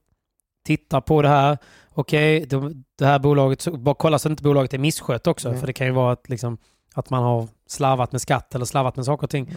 [0.65, 1.57] tittar på det här.
[1.93, 5.47] Okej, det, det här bolaget, bara kolla så att inte bolaget är misskött också.
[5.47, 5.59] Mm.
[5.59, 6.57] För det kan ju vara att, liksom,
[6.93, 9.55] att man har slarvat med skatt eller slarvat med saker och ting.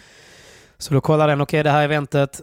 [0.77, 2.41] Så då kollar den, okej det här eventet,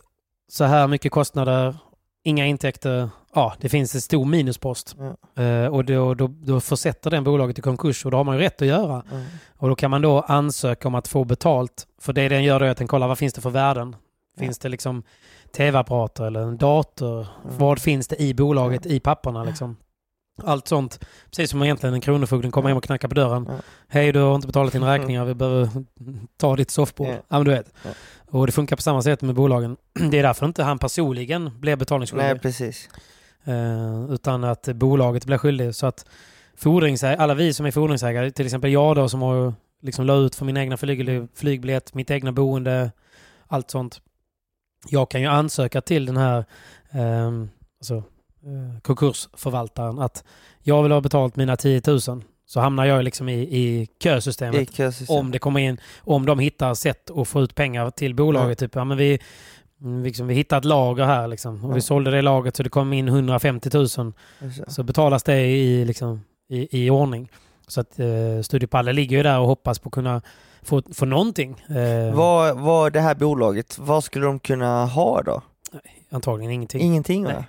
[0.49, 1.77] så här mycket kostnader,
[2.25, 3.11] inga intäkter.
[3.35, 4.97] Ja, det finns en stor minuspost.
[4.99, 5.43] Ja.
[5.43, 8.43] Eh, och då, då, då försätter den bolaget i konkurs och det har man ju
[8.43, 9.03] rätt att göra.
[9.11, 9.25] Mm.
[9.57, 11.87] Och då kan man då ansöka om att få betalt.
[12.01, 13.97] För det den gör då är att den kollar vad finns det för värden.
[14.39, 15.03] Finns det liksom
[15.57, 17.15] tv-apparater eller en dator?
[17.17, 17.59] Mm.
[17.59, 19.77] Vad finns det i bolaget, i papperna liksom?
[20.43, 21.05] Allt sånt.
[21.31, 23.49] Precis som egentligen en kronofogden kommer hem och knackar på dörren.
[23.89, 25.25] Hej, du har inte betalat dina räkningar.
[25.25, 25.69] Vi behöver
[26.37, 27.09] ta ditt soffbord.
[27.09, 27.73] Ja, men du vet.
[28.31, 29.77] Och det funkar på samma sätt med bolagen.
[30.11, 32.25] Det är därför inte han personligen blev betalningsskyldig.
[32.25, 32.89] Nej, precis.
[33.45, 35.75] Eh, utan att bolaget blir skyldig.
[35.75, 36.07] Så att
[36.57, 40.35] fordringsägare, alla vi som är fordringsägare, till exempel jag då som har liksom la ut
[40.35, 42.91] för min egna flyg, flygbiljett, mitt egna boende,
[43.47, 44.01] allt sånt.
[44.89, 46.45] Jag kan ju ansöka till den här
[46.91, 47.31] eh,
[47.81, 50.25] alltså, eh, konkursförvaltaren att
[50.63, 52.01] jag vill ha betalt mina 10 000.
[52.51, 54.61] Så hamnar jag liksom i, i kösystemet.
[54.71, 55.21] I kösystemet.
[55.21, 58.59] Om det kommer in, om de hittar sätt att få ut pengar till bolaget.
[58.59, 59.19] Typ, ja, men vi,
[59.81, 61.81] mm, liksom, vi hittade ett lager här liksom, och vi Ja.
[61.81, 63.83] sålde det lagret så det kom in 150 000.
[63.83, 64.13] Just det.
[64.69, 67.29] Så betalas det i, liksom, i, i ordning.
[67.67, 68.07] Så att eh,
[68.43, 70.23] Studiopalle ligger ju där och hoppas på att kunna
[70.63, 71.61] få, få någonting.
[71.69, 75.43] Eh, Vad, vad det här bolaget, vad skulle de kunna ha då?
[76.11, 76.81] Antagligen ingenting.
[76.81, 77.35] Ingenting Nej.
[77.35, 77.45] va?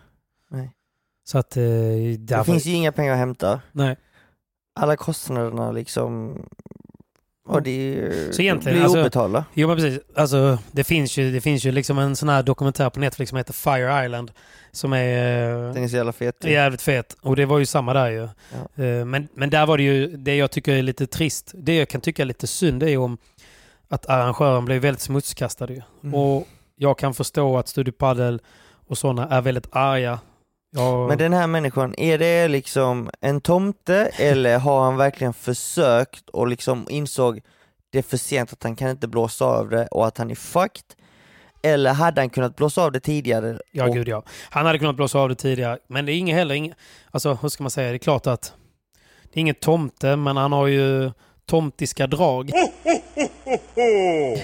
[1.24, 3.62] Så att eh, Det därför, finns ju inga pengar att hämta.
[3.72, 3.96] Nej.
[4.76, 6.36] Alla kostnaderna liksom,
[7.48, 9.46] och det är ju- Så egentligen, blir alltså- obetalda.
[9.54, 10.00] Jo men precis.
[10.16, 13.38] Alltså, det finns ju, det finns ju liksom en sån här dokumentär på Netflix som
[13.38, 14.32] heter Fire Island.
[14.72, 16.46] Som är eh, Den är så jävla fet.
[16.46, 17.16] är jävligt fet.
[17.22, 18.28] Och det var ju samma där ju.
[18.78, 18.84] Ja.
[18.84, 21.90] Eh, Men, men där var det ju, det jag tycker är lite trist, det jag
[21.90, 23.18] kan tycka är lite synd det är ju om
[23.88, 25.82] att arrangören blev väldigt smutskastad ju.
[26.04, 26.16] Mm.
[26.16, 28.42] Och jag kan förstå att Studio Padel
[28.88, 30.20] och sådana är väldigt arga.
[30.72, 36.30] Jag, Men den här människan, är det liksom en tomte eller har han verkligen försökt
[36.30, 37.42] och liksom insåg
[37.92, 40.36] det är för sent att han kan inte blåsa av det och att han är
[40.36, 40.84] fucked?
[41.64, 43.60] Eller hade han kunnat blåsa av det tidigare?
[43.72, 44.24] Ja, och, gud ja.
[44.50, 45.78] Han hade kunnat blåsa av det tidigare.
[45.88, 46.78] Men det är inget heller, inget,
[47.12, 48.54] alltså hur ska man säga, det är klart att
[49.24, 51.12] det är ingen tomte, men han har ju
[51.46, 52.52] tomtiska drag.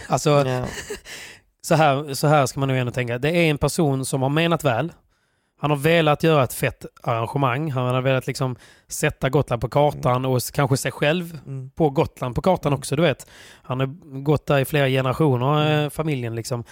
[0.08, 0.66] Alltså, Ja,
[1.62, 3.18] så här, så här ska man nog ändå tänka.
[3.18, 4.92] Det är en person som har menat väl.
[5.60, 7.72] Han har velat göra ett fett arrangemang.
[7.72, 8.56] Han har velat liksom
[8.88, 12.96] sätta Gotland på kartan och s- kanske sig själv mm, på Gotland på kartan också,
[12.96, 13.28] du vet.
[13.64, 13.88] Han har
[14.24, 16.64] gått där i flera generationer, eh, familjen liksom.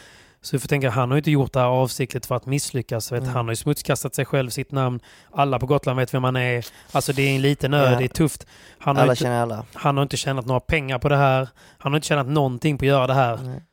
[0.41, 3.11] Så du får tänka, han har inte gjort det här avsiktligt för att misslyckas.
[3.11, 3.21] Vet.
[3.21, 3.33] Mm.
[3.33, 4.99] Han har ju smutskastat sig själv, sitt namn.
[5.31, 6.65] Alla på Gotland vet vem han är.
[6.91, 7.97] Alltså det är en liten ö, Ja.
[7.97, 8.47] det är tufft.
[8.79, 9.65] Han har, alla inte, känner alla.
[9.73, 11.47] han har inte tjänat några pengar på det här.
[11.77, 13.37] Han har inte tjänat någonting på att göra det här.
[13.43, 13.63] Nej.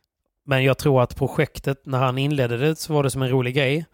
[0.47, 3.55] Men jag tror att projektet, när han inledde det så var det som en rolig
[3.55, 3.87] grej.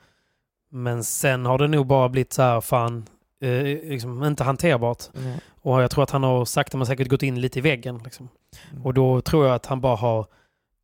[0.71, 3.07] Men sen har det nog bara blivit så här, fan,
[3.41, 5.03] eh, liksom, inte hanterbart.
[5.13, 5.39] Nej.
[5.63, 8.01] Och jag tror att han har sakta men säkert gått in lite i väggen.
[8.05, 8.29] Liksom.
[8.71, 8.87] Mm.
[8.87, 10.27] Och då tror jag att han bara har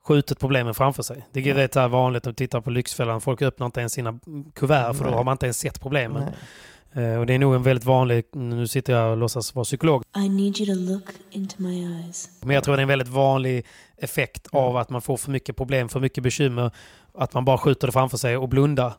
[0.04, 1.26] skjutit problemen framför sig.
[1.32, 3.20] Det är rätt här vanligt att titta på Lyxfällan.
[3.20, 4.18] Folk öppnar inte ens sina
[4.54, 6.22] kuvert för då har man inte ens sett problemen.
[6.92, 10.02] Eh, och det är nog en väldigt vanlig, nu sitter jag och låtsas vara psykolog,
[10.16, 12.28] I need you to look into my eyes.
[12.40, 13.66] men jag tror det är en väldigt vanlig
[13.96, 14.64] effekt Mm.
[14.64, 16.70] av att man får för mycket problem, för mycket bekymmer,
[17.14, 18.92] att man bara skjuter det framför sig och blundar.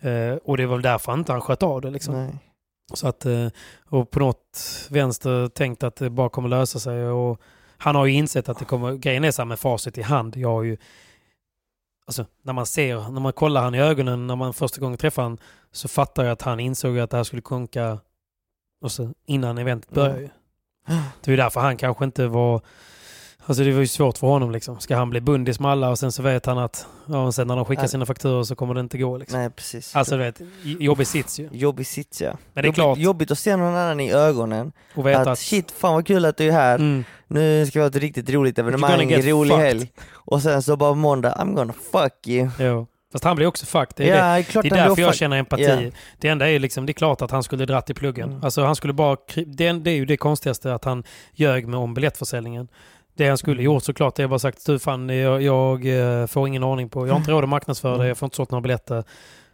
[0.00, 0.32] Mm.
[0.32, 2.14] Eh, och det är väl därför inte han sköt av det liksom.
[2.14, 2.38] Nej.
[2.94, 3.48] Så att, eh,
[3.88, 4.58] och på något
[4.90, 7.08] vänster tänkt att det bara kommer lösa sig.
[7.08, 7.40] Och
[7.78, 10.36] han har ju insett att det kommer, grejen är så här med facit i hand.
[10.36, 10.76] Jag har ju,
[12.06, 15.22] alltså när man ser, när man kollar han i ögonen när man första gången träffar
[15.22, 15.38] han
[15.72, 17.98] så fattar jag att han insåg att det här skulle konka
[18.80, 20.20] och så, innan eventet började.
[20.20, 20.28] ju.
[21.24, 22.62] Det är därför han kanske inte var
[23.48, 24.80] Alltså det var ju svårt för honom liksom.
[24.80, 27.56] Ska han bli bundis med alla och sen så vet han att ja, sen när
[27.56, 29.38] de skickar sina fakturor så kommer det inte gå liksom.
[29.40, 29.96] Nej, precis.
[29.96, 31.48] Alltså du vet, jobbig sits ju.
[31.52, 32.30] Jobbig sits ja.
[32.30, 32.98] Men det är jobbigt, klart.
[32.98, 34.72] jobbigt att se någon annan i ögonen.
[34.94, 35.38] Och veta att, att...
[35.38, 36.74] shit, fan vad kul att du är här.
[36.74, 39.66] Mm, Nu ska vi ha ett riktigt roligt evenemang, get rolig fucked.
[39.66, 39.92] helg.
[40.12, 42.48] Och sen så bara måndag, I'm gonna fuck you.
[42.60, 42.86] jo.
[43.12, 43.92] Fast han blir också fucked.
[43.96, 45.62] Det är, ja, det klart Det är därför jag fuck- känner empati.
[45.62, 45.90] Ja.
[46.18, 48.30] Det enda är liksom, det är klart att han skulle dratt i pluggen.
[48.30, 48.44] Mm.
[48.44, 52.68] Alltså han skulle bara, det är ju det konstigaste att han ljög med om biljettförsäljningen.
[53.18, 55.86] Det han skulle gjort såklart, det är bara sagt du fan jag, jag
[56.20, 58.08] eh, får ingen aning på, jag har inte råd att marknadsföra det, Mm.
[58.08, 59.04] jag får inte sålt några biljetter.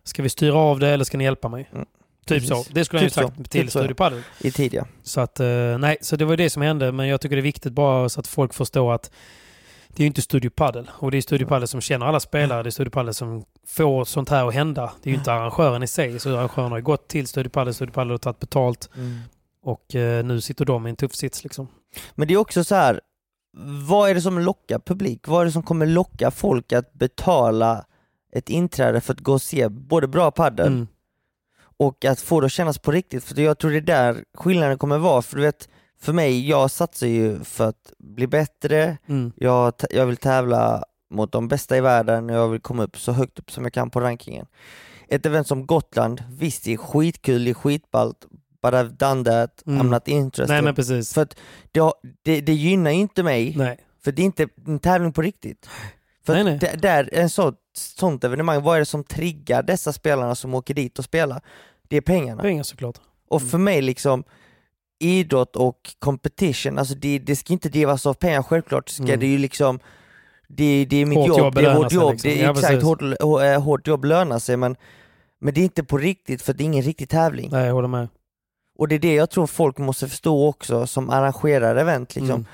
[0.04, 1.70] Ska vi styra av det eller ska ni hjälpa mig?
[1.72, 1.86] Mm.
[2.26, 2.54] Typ så.
[2.54, 2.74] Precis.
[2.74, 3.20] Det skulle han ju Typ så.
[3.20, 3.78] sagt till Typ så.
[3.78, 4.22] Studio Padel.
[4.40, 4.84] I tid ja.
[5.02, 6.92] Så att, eh, nej, så det var det som hände.
[6.92, 9.10] Men jag tycker det är viktigt bara så att folk förstår att
[9.88, 10.90] det är ju inte Studio Padel.
[10.94, 12.62] Och det är Studio Padel som känner alla spelare.
[12.62, 14.92] Det är Studio Padel som får sånt här att hända.
[15.02, 16.18] Det är ju inte arrangören i sig.
[16.20, 17.74] Så arrangören har ju gått till Studio Padel.
[17.74, 18.90] Studio Padel har tagit betalt.
[19.62, 21.68] Och eh, nu sitter de i en tuff sits liksom.
[22.14, 23.00] Men det är också så här.
[23.88, 25.28] Vad är det som lockar publik?
[25.28, 27.84] Vad är det som kommer locka folk att betala
[28.32, 30.86] ett inträde för att gå och se både bra padel Mm.
[31.76, 33.24] och att få det att kännas på riktigt?
[33.24, 35.22] För jag tror det är där skillnaden kommer vara.
[35.22, 35.68] För du vet,
[36.00, 39.32] för mig, jag satsar ju för att bli bättre, Mm.
[39.36, 43.12] jag, jag vill tävla mot de bästa i världen och jag vill komma upp så
[43.12, 44.46] högt upp som jag kan på rankingen.
[45.08, 48.26] Ett event som Gotland, visst det är skitkul, det är skitballt,
[48.64, 49.80] but I've done that, Mm.
[49.86, 50.54] I'm not interested.
[50.54, 51.14] Nej men precis.
[51.14, 51.36] För att
[51.72, 51.92] det,
[52.24, 53.78] det, det gynnar inte mig, Nej.
[54.04, 55.68] för det är inte en tävling på riktigt.
[56.26, 56.58] För Nej, nej.
[56.58, 60.74] Det, där, en sån, sånt evenemang, vad är det som triggar dessa spelarna som åker
[60.74, 61.40] dit och spelar?
[61.88, 62.42] Det är pengarna.
[62.42, 62.98] Pengar såklart.
[63.28, 63.50] Och Mm.
[63.50, 64.24] för mig liksom,
[65.00, 69.20] idrott och competition, alltså det, det ska inte drivas av pengar, självklart ska Mm.
[69.20, 69.80] det ju liksom
[70.48, 72.30] det, det är mitt Hårt jobb, jobb det är sig jobb, liksom.
[72.30, 72.84] det är Ja, exakt, precis.
[72.84, 74.76] hårt, hå- eh, hårt jobb lönar sig men,
[75.40, 77.48] men det är inte på riktigt för det är ingen riktig tävling.
[77.52, 78.08] Nej jag håller med.
[78.78, 82.14] Och det är det jag tror folk måste förstå också som arrangerar event.
[82.16, 82.30] Liksom.
[82.34, 82.46] Mm.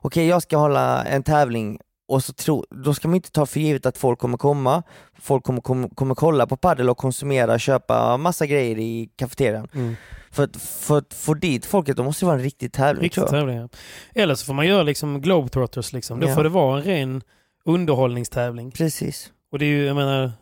[0.00, 3.60] Okej, jag ska hålla en tävling och så tro, då ska man inte ta för
[3.60, 4.82] givet att folk kommer komma,
[5.20, 9.68] folk kommer, kommer, kommer kolla på padel och konsumera, köpa massa grejer i kafeterian.
[9.74, 9.96] Mm.
[10.30, 13.28] För att, för att få dit folket, då måste det vara en riktig tävling jag.
[13.28, 13.68] tävling ja.
[14.14, 16.20] Eller så får man göra liksom Globetrotters liksom.
[16.20, 16.34] Då Ja.
[16.34, 17.22] får det vara en ren
[17.64, 18.70] underhållningstävling.
[18.70, 19.30] Precis.
[19.52, 20.32] Och det är ju, jag menar,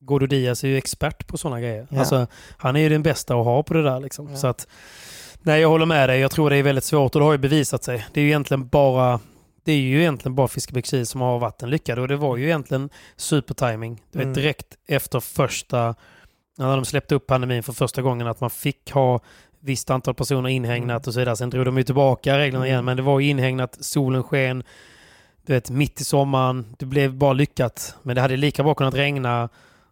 [0.00, 1.86] Gordo Diaz är ju expert på sådana grejer.
[1.90, 1.98] Ja.
[1.98, 4.28] Alltså, han är ju den bästa att ha på det där liksom.
[4.30, 4.36] Ja.
[4.36, 4.66] Så att,
[5.42, 6.20] nej jag håller med dig.
[6.20, 8.06] Jag tror det är väldigt svårt och det har ju bevisat sig.
[8.12, 9.20] Det är ju egentligen bara
[9.64, 12.44] det är ju egentligen bara Fiskebäckskil som har varit en lyckad och det var ju
[12.44, 14.02] egentligen supertiming.
[14.12, 14.34] Du vet Mm.
[14.34, 15.94] direkt efter första,
[16.58, 19.20] när de släppte upp pandemin för första gången att man fick ha
[19.60, 21.36] visst antal personer inhägnat och så vidare.
[21.36, 22.84] Sen drog de ju tillbaka reglerna igen Mm.
[22.84, 24.62] men det var ju inhägnat, solen sken,
[25.46, 26.66] du vet mitt i sommaren.
[26.78, 27.94] Det blev bara lyckat.
[28.02, 29.48] Men det hade lika bra kunnat regna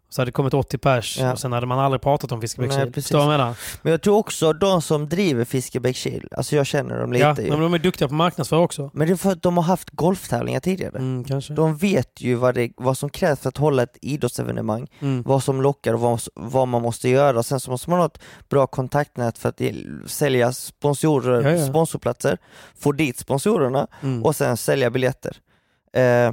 [0.08, 1.32] så hade det kommit 80 pers Ja.
[1.32, 2.92] och sen hade man aldrig pratat om Fiskebäckskil.
[2.92, 3.54] Förstår du vad jag menar?
[3.82, 7.50] Men jag tror också de som driver Fiskebäckskil, alltså jag känner dem lite Ja, ju.
[7.50, 8.90] men de är duktiga på marknadsföring också.
[8.94, 10.98] Men det är för att de har haft golftävlingar tidigare.
[10.98, 11.52] Mm, kanske.
[11.52, 15.22] De vet ju vad, det, vad som krävs för att hålla ett idrottsevenemang, Mm.
[15.22, 17.42] vad som lockar och vad, vad man måste göra.
[17.42, 19.60] Sen så måste man ha ett bra kontaktnät för att
[20.06, 21.66] sälja sponsorer, Ja, ja.
[21.66, 22.38] sponsorplatser,
[22.78, 24.24] få dit sponsorerna Mm.
[24.24, 25.36] och sen sälja biljetter.
[25.92, 26.32] Eh,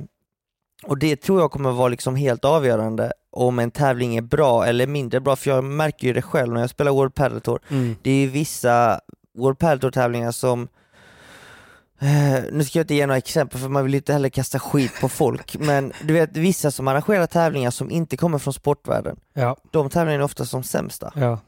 [0.86, 4.88] och det tror jag kommer vara liksom helt avgörande om en tävling är bra eller
[4.88, 7.60] mindre bra, för jag märker ju det själv när jag spelar World Padel Tour.
[7.70, 7.96] Mm.
[8.02, 9.00] Det är ju vissa
[9.38, 10.68] World Padel Tour tävlingar som
[12.00, 14.92] Eh, nu ska jag inte ge några exempel för man vill inte heller kasta skit
[15.02, 19.58] på folk, men du vet vissa som arrangerar tävlingar som inte kommer från sportvärlden, Ja,
[19.72, 21.12] de tävlingarna är ofta som sämsta.
[21.16, 21.40] ja.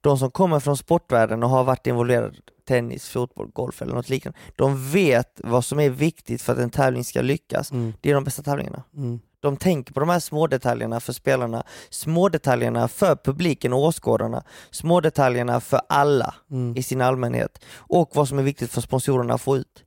[0.00, 2.34] De som kommer från sportvärlden och har varit involverade
[2.70, 6.70] tennis, fotboll, golf eller något liknande, de vet vad som är viktigt för att en
[6.70, 7.72] tävling ska lyckas.
[7.72, 7.92] Mm.
[8.00, 8.82] Det är de bästa tävlingarna.
[8.96, 9.20] Mm.
[9.40, 14.42] De tänker på de här små detaljerna för spelarna, små detaljerna för publiken och åskådarna,
[14.70, 16.76] små detaljerna för alla Mm.
[16.76, 19.84] i sin allmänhet och vad som är viktigt för sponsorerna att få ut.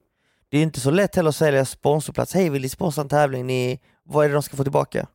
[0.49, 2.33] Det är inte så lätt heller att sälja sponsorplats.
[2.33, 3.47] Hej, vill ni sponsra en tävling?
[3.47, 5.07] Ni, vad är det de ska få tillbaka?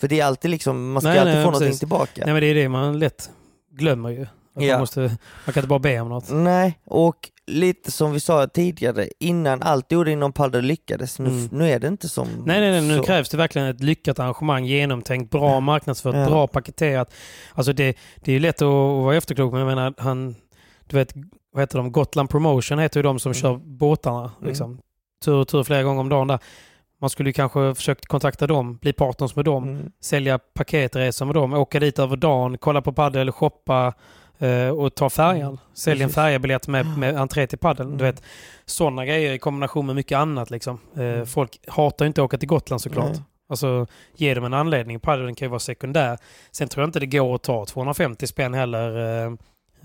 [0.00, 1.78] För det är alltid liksom, man ska Nej, alltid nej, få någonting precis.
[1.78, 2.22] tillbaka.
[2.24, 3.30] Nej men det är det man lätt
[3.70, 4.26] glömmer ju.
[4.56, 4.72] Att Ja.
[4.72, 6.30] Man, måste, man kan inte bara be om något.
[6.30, 11.48] Nej, och lite som vi sa tidigare, innan allt gjorde inom padel lyckades, nu, Mm.
[11.52, 13.02] nu är det inte som Nej, nej, nej, nu så.
[13.02, 16.26] krävs det verkligen ett lyckat arrangemang, genomtänkt, bra marknadsfört, Ja.
[16.26, 17.12] bra paketerat.
[17.54, 18.68] Alltså det, det är ju lätt att,
[19.02, 20.34] vara efterklok, men jag menar, han,
[20.86, 21.12] du vet,
[21.52, 21.92] vad heter de?
[21.92, 23.34] Gotland Promotion heter ju de som Mm.
[23.40, 24.30] kör båtarna.
[24.42, 24.78] Liksom.
[25.24, 26.38] Tur och tur flera gånger om dagen där.
[27.00, 29.90] Man skulle ju kanske försökt kontakta dem, bli partners med dem, Mm.
[30.02, 33.92] sälja paketresor med dem, åka dit över dagen, kolla på padel, shoppa
[34.76, 35.58] och ta färjan.
[35.74, 36.14] Sälja en Precis.
[36.14, 37.86] färjebiljett med, med entré till padel.
[37.86, 37.98] Mm.
[37.98, 38.22] Du vet,
[38.64, 40.50] sådana grejer i kombination med mycket annat.
[40.50, 40.78] Liksom.
[40.96, 41.26] Eh, Mm.
[41.26, 43.10] folk hatar inte att åka till Gotland såklart.
[43.12, 43.22] Nej.
[43.48, 45.00] Alltså, ge dem en anledning.
[45.00, 46.18] Paddeln kan ju vara sekundär.
[46.52, 49.24] Sen tror jag inte det går att ta 250 spänn heller eh,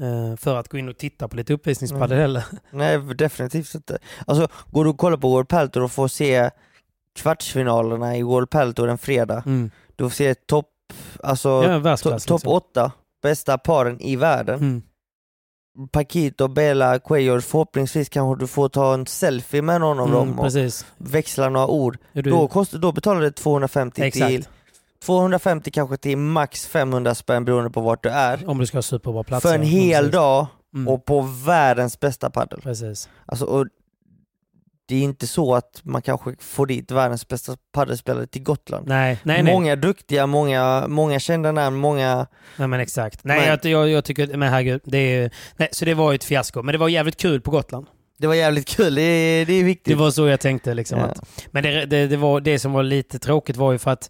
[0.07, 2.21] eh, för att gå in och titta på lite uppvisningspaddel Mm.
[2.21, 2.43] heller.
[2.71, 3.97] Nej, definitivt inte.
[4.27, 6.49] Alltså, går du och kollar på World Padel Tour och får se
[7.19, 9.71] kvartsfinalerna i World Padel Tour en fredag, Mm.
[9.95, 10.67] du får se topp,
[11.23, 12.25] alltså Ja, to- världsklass.
[12.25, 12.51] topp liksom.
[12.51, 12.91] åtta
[13.21, 14.59] bästa paren i världen.
[14.59, 14.81] Mm.
[15.91, 20.39] Paquito, Bela, Cuellar, förhoppningsvis kanske du får ta en selfie med någon av Mm, dem
[20.39, 20.85] och precis.
[20.97, 21.97] växla några ord.
[22.13, 22.21] Du...
[22.21, 24.27] Då, kostar, då betalar du 250 Exakt.
[24.27, 24.45] till
[25.05, 28.49] 250 kanske till max 500 spänn beroende på vart du är.
[28.49, 29.49] Om du ska ha superbra platser.
[29.49, 30.13] För en Mm, hel precis.
[30.13, 30.87] dag Mm.
[30.87, 32.61] och på världens bästa padel.
[32.61, 33.09] Precis.
[33.25, 33.67] Alltså, och
[34.91, 38.87] det är inte så att man kanske får dit världens bästa padelspelare till Gotland.
[38.87, 39.53] Nej, nej, nej.
[39.53, 42.27] Många duktiga, många, många kända namn, många...
[42.57, 43.23] nej men exakt.
[43.23, 44.37] Nej, Men- Jag, jag, tycker...
[44.37, 44.81] Men herregud.
[44.83, 46.61] Det är, nej, så det var ju ett fiasko.
[46.61, 47.85] Men det var jävligt kul på Gotland.
[48.17, 49.93] Det var jävligt kul, det är, det är viktigt.
[49.93, 50.73] Det var så jag tänkte.
[50.73, 51.05] Liksom, Ja.
[51.05, 54.09] att, men det, det, det, var, det som var lite tråkigt var ju för att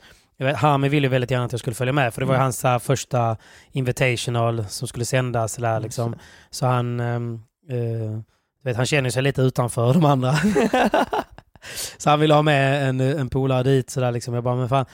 [0.56, 2.14] Hami ville väldigt gärna att jag skulle följa med.
[2.14, 2.44] För det var Mm.
[2.44, 3.38] hans här, första
[3.72, 5.56] invitational som skulle sändas.
[5.56, 6.16] Där, liksom.
[6.50, 7.00] Så han...
[7.00, 7.34] ehm,
[7.70, 8.20] eh,
[8.62, 10.34] du vet, han känner sig lite utanför de andra.
[11.98, 13.90] så han ville ha med en, en polare dit.
[13.90, 14.34] Så där, liksom.
[14.34, 14.86] Jag bara, men fan.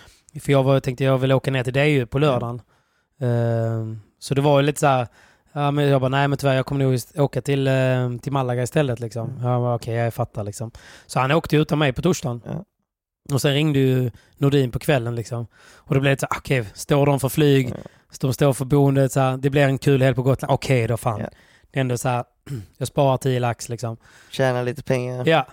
[0.41, 2.61] För jag var, tänkte jag vill åka ner till dig på lördagen.
[3.19, 5.07] Ehm, så det var ju lite så här...
[5.53, 8.63] Ja, men jag bara, nej men tyvärr, jag kommer nog åka till, eh, till Malaga
[8.63, 8.99] istället.
[8.99, 9.29] Liksom.
[9.29, 9.41] Mm.
[9.41, 10.71] Bara, okej, jag fattar liksom.
[11.07, 12.41] Så han åkte utan mig på torsdagen.
[12.45, 12.65] Ja.
[13.33, 15.47] Och sen ringde ju Nordin på kvällen liksom.
[15.75, 17.69] Och då blev det så här, okej, står de för flyg?
[17.69, 17.75] Ja.
[18.19, 20.53] De står för boendet, så här, det blir en kul helg på Gotland.
[20.53, 21.19] Okej då fan.
[21.19, 21.29] Ja.
[21.71, 22.23] Det är ändå så här,
[22.77, 23.97] jag sparar 10 lax liksom.
[24.31, 25.27] Tjäna lite pengar.
[25.27, 25.47] Ja.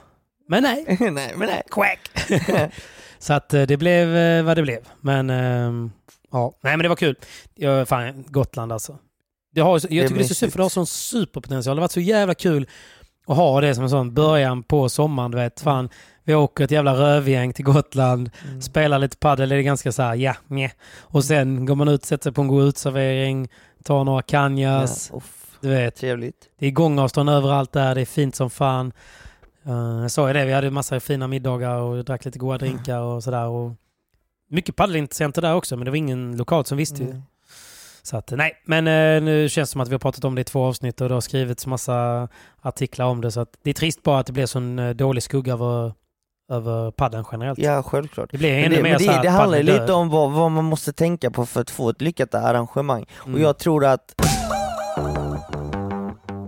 [0.49, 1.63] Men nej, nej, men nej.
[1.71, 2.11] quack!
[3.19, 4.81] så att eh, det blev eh, vad det blev.
[5.01, 5.93] Men ehm,
[6.31, 7.17] ja, nej men det var kul.
[7.55, 8.99] Jag, fan, Gotland alltså.
[9.53, 11.77] Det har, jag tycker det är så synd för det har sån superpotential.
[11.77, 12.69] Det har varit så jävla kul
[13.27, 15.31] att ha det som en sån början på sommaren.
[15.31, 15.89] Du vet, fan,
[16.25, 18.63] vi åker ett jävla rövgäng till Gotland, Mm.
[18.63, 20.71] spelar lite padel, det är ganska så här, ja, meh.
[21.01, 23.49] Och sen går man ut, sätter sig på en god utservering,
[23.85, 25.21] tar några kanjas, Ja,
[25.65, 25.97] du vet.
[25.97, 26.49] trevligt.
[26.59, 28.93] Det är gångavstånd överallt där, det är fint som fan.
[29.67, 32.99] Uh, jag sa ju det, vi hade massa fina middagar och drack lite goda drinkar
[32.99, 33.47] och sådär.
[33.47, 33.73] Och
[34.51, 37.05] mycket padelintressenter där också, men det var ingen lokalt som visste.
[37.05, 37.23] Mm.
[38.03, 40.41] Så att, nej, men eh, nu känns det som att vi har pratat om det
[40.41, 42.29] i två avsnitt och det har skrivits massa
[42.61, 43.31] artiklar om det.
[43.31, 45.93] Så att det är trist bara att det blir sån eh, dålig skugga över,
[46.51, 47.59] över padden generellt.
[47.59, 48.31] Ja, självklart.
[48.31, 50.33] Det blir Men ännu det, mer men så det, här det handlar lite om vad,
[50.33, 53.07] vad man måste tänka på för att få ett lyckat arrangemang.
[53.25, 53.35] Mm.
[53.35, 54.15] Och jag tror att...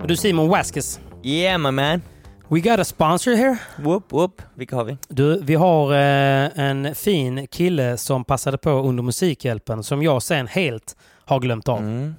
[0.07, 2.03] Och Du Simon Waskes, Yeah my man!
[2.49, 3.59] we got a sponsor here.
[3.77, 4.43] Whoop whoop.
[4.55, 4.97] Vilka har vi?
[5.09, 10.47] Du, vi har eh, en fin kille som passade på under Musikhjälpen som jag sen
[10.47, 11.79] helt har glömt av.
[11.79, 12.15] Mm.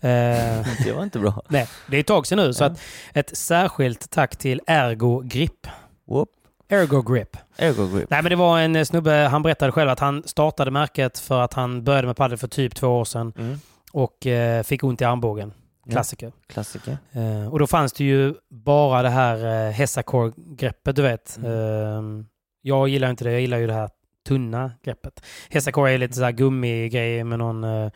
[0.00, 1.42] Eh, Det var inte bra.
[1.48, 2.66] nej, det är ett tag sedan nu, så Ja.
[2.68, 2.80] att
[3.14, 5.66] ett särskilt tack till Ergo Grip.
[6.08, 6.28] Whoop.
[6.68, 7.36] Ergo Grip.
[7.56, 8.10] Ergo grip.
[8.10, 11.54] Nej, men det var en snubbe, han berättade själv att han startade märket för att
[11.54, 13.60] han började med padel för typ två år sedan Mm.
[13.92, 15.52] och eh, fick ont i armbågen.
[15.84, 15.92] Ja.
[15.92, 16.32] Klassiker.
[16.46, 16.98] Klassiker.
[17.12, 21.36] Eh, och då fanns det ju bara det här eh, Hessacore-greppet, du vet.
[21.36, 22.18] Mm.
[22.20, 22.24] Eh,
[22.62, 23.90] jag gillar inte det, jag gillar ju det här
[24.28, 25.24] tunna greppet.
[25.50, 27.64] Hessacore är lite så här gummigrej med någon...
[27.64, 27.90] Eh,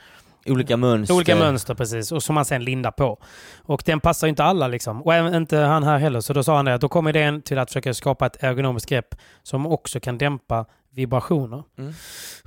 [0.48, 1.14] Olika mönster.
[1.14, 3.18] olika mönster precis, och som man sen lindar på.
[3.62, 5.02] Och den passar ju inte alla liksom.
[5.02, 6.20] Och även inte han här heller.
[6.20, 8.88] Så då sa han det att då kommer idén till att försöka skapa ett ergonomiskt
[8.88, 10.66] grepp som också kan dämpa
[10.96, 11.62] vibrationer.
[11.78, 11.92] Mm.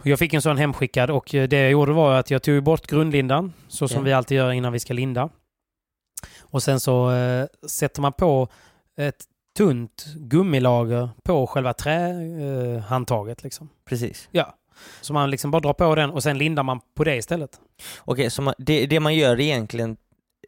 [0.03, 2.87] Jag fick en sån hemskickad och eh, det jag gjorde var att jag tog bort
[2.87, 4.03] grundlindan, så som Ja.
[4.03, 5.29] vi alltid gör innan vi ska linda.
[6.41, 8.47] Och sen så eh, sätter man på
[8.97, 9.23] ett
[9.57, 13.39] tunt gummilager på själva trähandtaget.
[13.39, 13.69] Eh, liksom.
[13.85, 14.27] Precis.
[14.31, 14.55] Ja.
[15.01, 17.59] Så man liksom bara drar på den och sen lindar man på det istället.
[17.99, 19.97] Okej, så man, det, det man gör egentligen,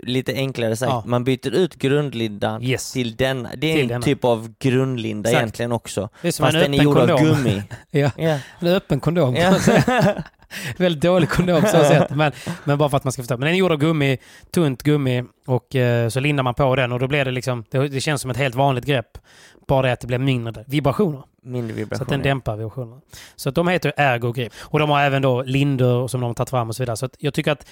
[0.04, 1.04] lite enklare sagt, Ja.
[1.06, 2.92] man byter ut grundlindan Yes.
[2.92, 3.50] till denna.
[3.58, 4.02] Det är Till en denna.
[4.02, 5.42] typ av grundlinda Exakt.
[5.42, 6.10] egentligen också.
[6.22, 7.26] Det är som Fast en den är gjord av kondom.
[7.44, 7.64] gummi.
[7.92, 8.12] Ja.
[8.18, 8.40] Ja.
[8.60, 9.36] En öppen kondom.
[10.78, 12.10] Väldigt dålig kondom så sett.
[12.16, 12.32] Men,
[12.64, 13.38] men bara för att man ska förstå.
[13.38, 14.18] Men den är gjord av gummi,
[14.52, 17.88] tunt gummi och eh, så lindar man på den och då blir det liksom, det,
[17.88, 19.18] det känns som ett helt vanligt grepp.
[19.68, 21.22] Bara det att det blir mindre vibrationer.
[21.44, 22.04] Mindre Så vibration.
[22.04, 23.02] att den dämpar vibrationerna.
[23.36, 24.54] Så att de heter Ergo Grip.
[24.60, 26.98] Och de har även då lindor som de har tagit fram och så vidare.
[26.98, 27.66] Så jag tycker att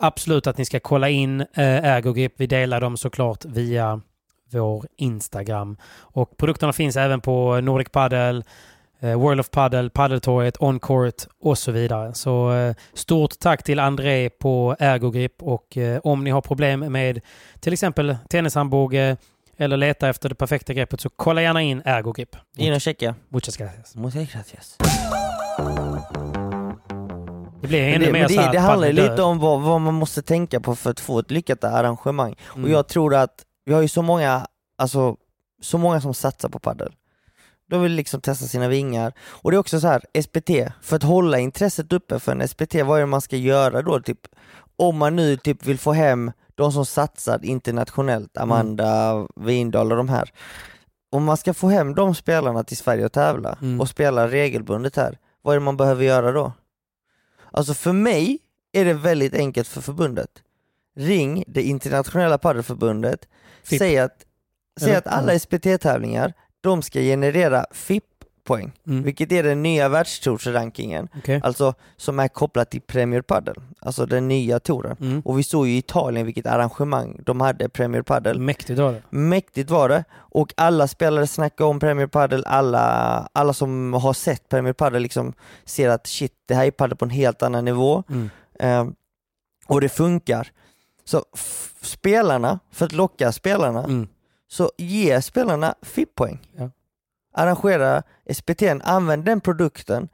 [0.00, 1.46] absolut att ni ska kolla in eh,
[1.84, 2.32] Ergogrip.
[2.36, 4.00] Vi delar dem såklart via
[4.52, 5.76] vår Instagram.
[5.98, 8.42] Och produkterna finns även på Nordic Paddle,
[9.00, 12.14] eh, World of Paddle, Paddeltorget, Oncourt och så vidare.
[12.14, 17.20] Så eh, stort tack till André på Ergogrip och om ni har problem med
[17.60, 19.16] till exempel tennisarmbåge
[19.60, 22.36] eller letar efter det perfekta greppet så kolla gärna in Ergogrip.
[22.56, 23.14] In och checka.
[23.28, 23.94] Muchas gracias.
[23.94, 24.76] Muchas gracias.
[27.70, 30.22] Det blir ännu det, mer det, här det handlar lite om vad, vad man måste
[30.22, 32.36] tänka på för att få ett lyckat arrangemang.
[32.54, 32.64] Mm.
[32.64, 34.46] Och jag tror att vi har ju så många,
[34.78, 35.16] alltså
[35.62, 36.92] så många som satsar på padel.
[37.70, 39.12] De vill liksom testa sina vingar.
[39.20, 40.50] Och det är också så här, SPT,
[40.82, 44.00] för att hålla intresset uppe för en SPT, vad är det man ska göra då?
[44.00, 44.18] Typ,
[44.76, 50.08] om man nu typ vill få hem de som satsar internationellt, Amanda Windahl och de
[50.08, 50.30] här.
[51.12, 53.80] Om man ska få hem de spelarna till Sverige och tävla Mm.
[53.80, 56.52] och spela regelbundet här, vad är det man behöver göra då?
[57.52, 58.38] Alltså för mig
[58.72, 60.42] är det väldigt enkelt för förbundet.
[60.96, 63.28] Ring det internationella padelförbundet,
[63.64, 63.78] FIP.
[63.78, 64.24] säg att,
[64.80, 67.66] säg att alla SPT-tävlingar, de ska generera
[68.50, 69.02] FIP-poäng, Mm.
[69.02, 71.40] vilket är den nya världstorsrankingen, Okej.
[71.44, 74.96] alltså som är kopplat till Premier Padel, alltså den nya touren.
[75.00, 75.20] Mm.
[75.24, 78.38] Och vi såg ju i Italien vilket arrangemang de hade, Premier Padel.
[78.40, 79.02] Mäktigt var det.
[79.10, 84.48] Mäktigt var det och alla spelare snackade om Premier Padel, alla, alla som har sett
[84.48, 85.32] Premier Padel liksom
[85.64, 88.30] ser att shit, det här är padel på en helt annan nivå Mm.
[88.58, 88.94] Ehm,
[89.66, 90.48] och det funkar.
[91.04, 91.24] Så
[91.82, 94.08] spelarna, för att locka spelarna, Mm.
[94.48, 96.38] så ge spelarna FIP-poäng.
[96.56, 96.70] Ja.
[97.34, 100.08] Arrangera SPT'n, använd den produkten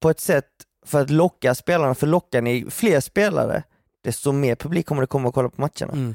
[0.00, 0.46] på ett sätt
[0.86, 3.62] för att locka spelarna, för lockar ni fler spelare,
[4.04, 5.92] desto mer publik kommer det komma och kolla på matcherna.
[5.92, 6.14] Mm.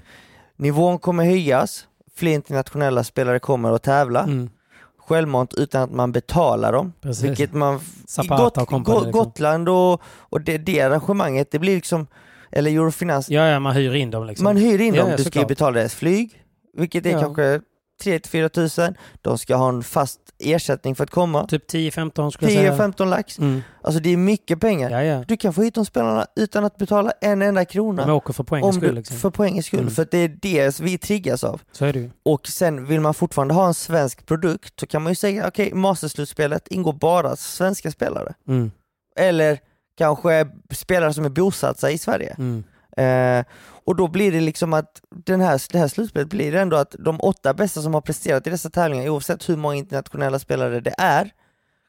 [0.55, 4.49] Nivån kommer höjas, fler internationella spelare kommer att tävla, Mm.
[4.97, 6.93] självmant utan att man betalar dem.
[7.01, 7.23] Precis.
[7.23, 9.23] Vilket man, Zapata Got, och company, Go- liksom.
[9.23, 12.07] Gotland och, och det, det arrangemanget, det blir liksom,
[12.51, 14.43] eller Eurofinans, Ja, ja, man hyr in dem liksom.
[14.43, 17.19] man hyr in Ja, dem, ja, du ska ju betala deras flyg, vilket är Ja.
[17.21, 17.61] kanske
[18.03, 22.59] 3-4 tusen, de ska ha en fast ersättning för att komma, Typ 10-15 skulle jag
[22.77, 22.87] säga.
[22.87, 23.61] 10-15 lax, Mm.
[23.81, 24.89] alltså det är mycket pengar.
[24.91, 25.23] Ja, ja.
[25.27, 28.05] Du kan få hit de spelarna utan att betala en enda krona.
[28.05, 29.17] De åker för poängens skull liksom.
[29.17, 29.91] För poängens skull, Mm.
[29.93, 31.61] för det är det vi triggas av.
[31.71, 32.09] Så är det ju.
[32.25, 35.73] Och sen vill man fortfarande ha en svensk produkt så kan man ju säga okej,
[35.73, 38.33] masterslutspelet ingår bara svenska spelare.
[38.47, 38.71] Mm.
[39.19, 39.59] Eller
[39.97, 42.35] kanske spelare som är bosatta i Sverige.
[42.37, 42.63] Mm.
[42.97, 43.45] Eh,
[43.85, 47.19] och då blir det liksom att den här, det här slutspelet blir ändå att de
[47.21, 51.29] åtta bästa som har presterat i dessa tävlingar, oavsett hur många internationella spelare det är,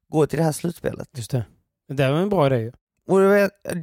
[0.09, 1.09] går till det här slutspelet.
[1.16, 1.44] Just det.
[1.88, 2.72] Det var en bra idé.
[3.09, 3.18] Och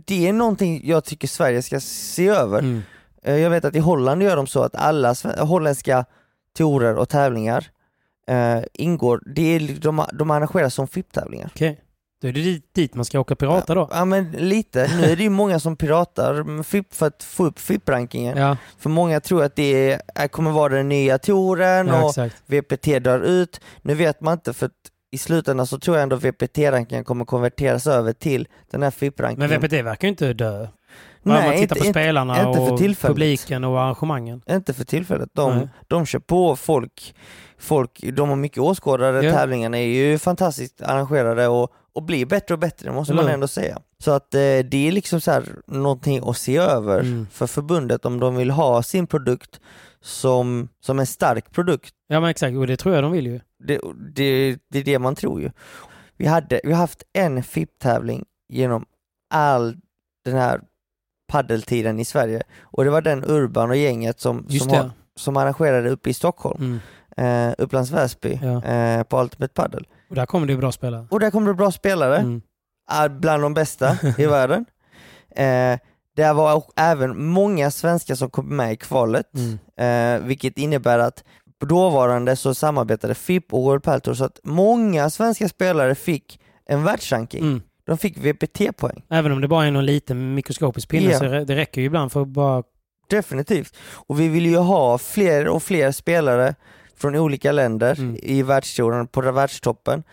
[0.06, 2.60] det är någonting jag tycker Sverige ska se över.
[2.60, 2.82] Mm.
[3.24, 6.06] Eh, Jag vet att i Holland gör de så att alla holländska
[6.58, 7.70] tourer och tävlingar
[8.28, 11.50] eh, ingår, det är, de, de arrangeras som FIP-tävlingar.
[11.56, 11.82] Okej.
[12.26, 13.90] Då är det dit, dit man ska åka pirata då.
[13.92, 16.64] Ja men lite, nu är det ju många som piratar
[16.94, 18.38] för att få upp FIP-rankingen.
[18.38, 22.36] Ja, För många tror att det är, kommer vara den nya touren ja och exakt.
[22.46, 23.62] VPT drar ut.
[23.82, 24.70] Nu vet man inte för
[25.12, 29.50] i slutändan så tror jag ändå VPT-rankingen kommer konverteras över till den här Men FIP-rankingen.
[29.62, 30.68] VPT verkar ju inte dö.
[31.24, 33.16] Nej, man tittar inte, på inte, spelarna inte för och tillfället.
[33.16, 34.42] publiken och arrangemangen.
[34.50, 35.30] inte för tillfället.
[35.34, 35.70] De, Nej.
[35.88, 37.16] de kör på folk,
[37.60, 39.34] folk, de har mycket åskådare, Ja.
[39.34, 43.48] tävlingarna är ju fantastiskt arrangerade och, och blir bättre och bättre, måste Eller man ändå
[43.48, 43.82] säga.
[44.00, 47.28] Så att eh, det är liksom så här någonting att se över Mm.
[47.32, 49.60] för förbundet om de vill ha sin produkt
[50.02, 51.94] som, som en stark produkt.
[52.08, 53.40] Ja men exakt, och det tror jag de vill ju.
[53.64, 53.80] Det,
[54.16, 55.52] det, det är det man tror ju.
[56.18, 58.86] Vi, hade, vi har haft en FIP-tävling genom
[59.34, 59.78] all
[60.26, 60.62] den här
[61.32, 65.38] paddeltiden i Sverige och det var den Urban och gänget som, Just som, har, som
[65.38, 66.80] arrangerade uppe i Stockholm,
[67.18, 67.50] Mm.
[67.50, 68.64] eh, Upplands Väsby, Ja.
[68.64, 69.88] eh, på Ultimate Padel.
[70.16, 71.08] Och där kommer det bra spelare.
[71.10, 72.42] Och där kom det bra spelare, Mm.
[73.20, 74.66] bland de bästa i världen.
[75.36, 75.80] Eh,
[76.16, 80.20] det var även många svenskar som kom med i kvalet, Mm.
[80.22, 81.24] eh, vilket innebär att
[81.68, 86.84] dåvarande så samarbetade FIP och World Padel Tour så att många svenska spelare fick en
[86.84, 87.42] världsranking.
[87.44, 87.62] Mm.
[87.86, 89.02] De fick VPT-poäng.
[89.10, 91.20] Även om det bara är någon liten mikroskopisk pinne Ja.
[91.20, 92.64] så det det räcker ju ibland för att bara...
[93.10, 93.76] Definitivt.
[94.08, 96.56] Och vi vill ju ha fler och fler spelare
[96.98, 98.18] från olika länder Mm.
[98.24, 100.04] i världstouren, på världstoppen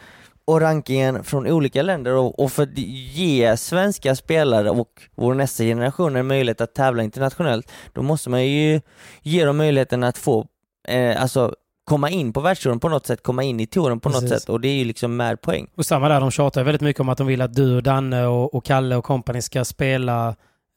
[0.44, 5.64] och rankingen från olika länder och, och för att ge svenska spelare och vår nästa
[5.64, 8.80] generation en möjlighet att tävla internationellt, då måste man ju
[9.22, 10.46] ge dem möjligheten att få,
[10.88, 11.54] eh, alltså
[11.84, 14.40] komma in på världstouren på något sätt, komma in i touren på något Precis.
[14.40, 15.66] sätt och det är ju liksom med poäng.
[15.76, 18.26] Och samma där, de tjatar väldigt mycket om att de vill att du och Danne
[18.26, 20.28] och, och Kalle och company ska spela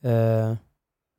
[0.04, 0.56] eh,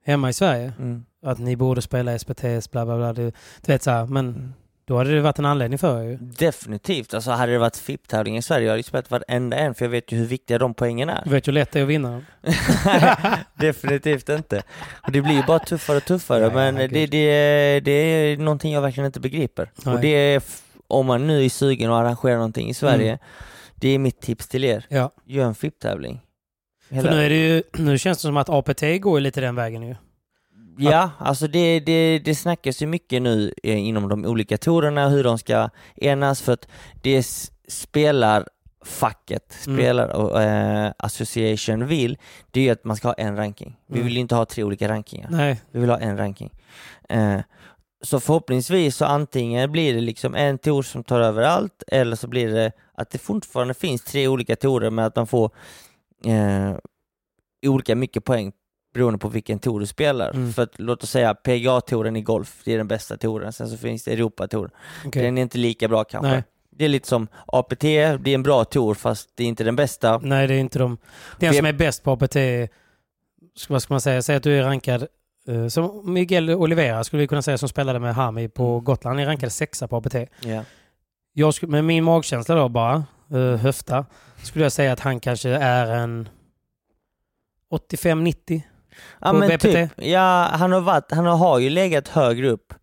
[0.05, 0.73] hemma i Sverige.
[0.79, 1.05] Mm.
[1.27, 3.13] Att ni borde spela SPTS, bla bla bla.
[3.13, 3.23] Du,
[3.61, 4.53] du vet så här, men Mm.
[4.89, 6.17] Då hade det varit en anledning för ju.
[6.17, 7.15] Definitivt.
[7.15, 9.91] Alltså hade det varit FIP-tävling i Sverige, jag hade ju spelat varenda en för jag
[9.91, 11.21] vet ju hur viktiga de poängen är.
[11.25, 12.25] Du vet ju hur lätt det är att vinna dem.
[13.55, 14.63] Definitivt inte.
[15.07, 18.73] Och det blir ju bara tuffare och tuffare, ja, men det, det, det är någonting
[18.73, 19.71] jag verkligen inte begriper.
[19.85, 19.95] Nej.
[19.95, 20.43] Och det är,
[20.89, 23.19] om man nu är sugen att arrangera någonting i Sverige, Mm.
[23.75, 24.85] det är mitt tips till er.
[24.89, 25.11] Ja.
[25.25, 26.21] Gör en FIP-tävling.
[26.89, 29.83] För nu, är det ju, nu känns det som att APT går lite den vägen
[29.83, 29.95] ju.
[30.79, 35.25] Ja, alltså det, det, det snackas ju mycket nu eh, inom de olika tourerna hur
[35.25, 36.69] de ska enas för att
[37.03, 37.27] det
[37.69, 38.49] spelar
[38.85, 39.79] facket, Mm.
[39.79, 42.19] spelar och eh, association vill,
[42.51, 43.77] det är att man ska ha en ranking.
[43.87, 44.07] Vi Mm.
[44.07, 45.29] vill inte ha tre olika rankingar.
[45.31, 46.51] Nej, Vi vill ha en ranking.
[47.09, 47.41] Eh,
[48.05, 52.29] så förhoppningsvis så antingen blir det liksom en tour som tar över allt eller så
[52.29, 55.51] blir det att det fortfarande finns tre olika tourer med att man får
[56.25, 56.77] eh,
[57.67, 58.53] olika mycket poäng
[58.97, 60.31] beroende på vilken tour du spelar.
[60.31, 60.53] Mm.
[60.53, 63.53] För att, låt oss säga PGA-touren i golf, det är den bästa touren.
[63.53, 64.71] Sen så finns det Europatouren.
[65.07, 65.23] okej.
[65.23, 66.31] Den är inte lika bra kanske.
[66.31, 66.45] Nej.
[66.71, 69.77] Det är lite som APT, det är en bra tour fast det är inte den
[69.77, 70.19] bästa.
[70.19, 70.99] Nej, det är inte de.
[71.39, 72.37] Den som är bäst på APT,
[73.69, 75.07] vad ska man säga, säg att du är rankad
[75.49, 78.85] eh, som Miguel Olivera skulle vi kunna säga som spelade med Hami på Mm.
[78.85, 79.17] Gotland.
[79.17, 80.15] Han är rankad sexa på APT.
[80.41, 80.65] Ja.
[81.33, 84.07] Jag skulle, med min magkänsla då bara, uh, höfta,
[84.43, 86.29] skulle jag säga att han kanske är en
[87.71, 88.63] 85-90.
[89.21, 89.63] Ja På men VPT?
[89.63, 92.75] typ, ja han har varit, han har ju legat högre upp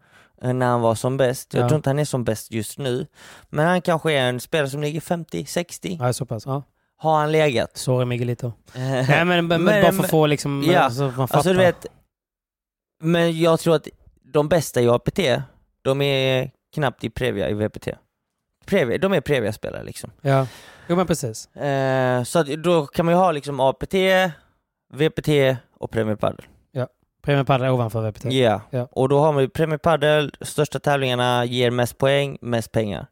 [0.41, 1.53] eh, när han var som bäst.
[1.53, 1.69] Jag Ja.
[1.69, 3.07] tror inte han är som bäst just nu.
[3.49, 5.97] Men han kanske är en spelare som ligger 50-60.
[6.01, 6.45] Ja, så pass.
[6.45, 6.63] Ja.
[6.97, 7.77] Har han legat.
[7.77, 8.47] Sorry Miguelito.
[8.75, 11.35] Eh, Nej, men, men, Men- bara för att få liksom, ja, alltså, man fattar.
[11.37, 11.85] alltså du vet,
[13.01, 13.87] men jag tror att
[14.33, 15.19] de bästa i APT,
[15.81, 17.87] de är knappt i Previa i VPT.
[18.65, 20.11] Previa, de är Previa-spelare liksom.
[20.21, 20.47] Ja,
[20.87, 21.47] jo men precis.
[21.55, 23.93] Eh, så att då kan man ju ha liksom APT,
[24.93, 26.45] VPT och Premier Padel.
[27.25, 28.25] Premier Padel ovanför VPT.
[28.25, 28.87] Ja, Ja.
[28.91, 33.07] och då har ju Premier Padel, största tävlingarna ger mest poäng, mest pengar.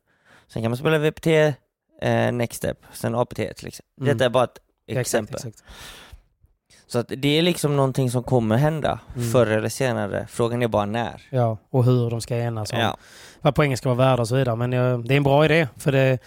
[0.48, 1.28] Sen kan man spela VPT,
[2.02, 3.84] eh, Next Step, sen APT till exempel.
[4.02, 4.14] Mm.
[4.18, 4.58] Detta är bara ett
[4.88, 5.36] Exakt, exempel.
[5.36, 5.64] exakt.
[6.88, 9.32] Så att det är liksom någonting som kommer hända Mm.
[9.32, 10.28] förr eller senare.
[10.30, 11.22] Frågan är bara när.
[11.30, 12.98] Ja, och hur de ska enas om Ja.
[13.42, 14.56] vad poängen ska vara värda och så vidare.
[14.56, 16.18] Men eh, det är en bra idé, för det,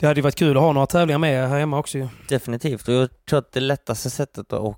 [0.00, 2.08] det hade ju varit kul att ha några tävlingar med här hemma också ju.
[2.28, 4.74] Definitivt, och jag tror att det lättaste sättet att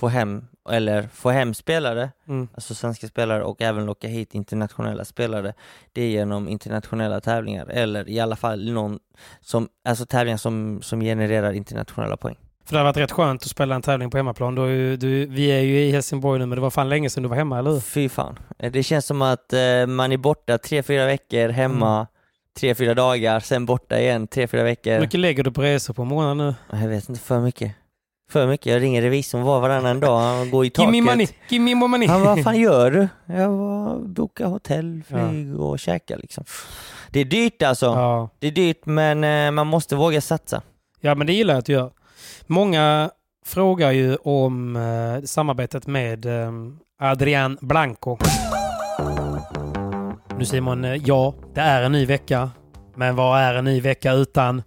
[0.00, 2.48] få hem, eller få hem spelare, Mm.
[2.54, 5.52] alltså svenska spelare och även locka hit internationella spelare,
[5.92, 8.98] det är genom internationella tävlingar, eller i alla fall någon
[9.40, 12.36] som, alltså tävlingar som, som genererar internationella poäng.
[12.64, 14.56] För det hade varit rätt skönt att spela en tävling på hemmaplan.
[14.56, 17.28] Ju, du, vi är ju i Helsingborg nu, men det var fan länge sedan du
[17.28, 17.80] var hemma, eller hur?
[17.80, 18.38] Fy fan.
[18.58, 22.06] Eh, Det känns som att eh, man är borta tre, fyra veckor, hemma Mm.
[22.60, 24.92] tre, fyra dagar, sen borta igen tre, fyra veckor.
[24.92, 26.54] Hur mycket lägger du på resor på månaden nu?
[26.80, 27.72] Jag vet inte, för mycket.
[28.30, 28.72] För mycket.
[28.72, 30.94] Jag ringer revisorn var varannan dag, han går i taket.
[30.94, 32.08] Give me money, give me more money.
[32.08, 33.08] Han vad fan gör du?
[33.34, 36.44] Jag var boka hotell, flyg och käka liksom.
[37.10, 37.86] Det är dyrt alltså.
[37.86, 38.28] Ja.
[38.38, 40.62] Det är dyrt men eh, man måste våga satsa.
[41.00, 41.90] ja, men det gillar jag att du gör.
[42.46, 43.10] Många
[43.46, 46.52] frågar ju om eh, samarbetet med eh,
[47.00, 48.18] Adrian Blanco.
[50.38, 52.50] Nu Simon, eh, ja, det är en ny vecka.
[52.94, 54.62] Men vad är en ny vecka utan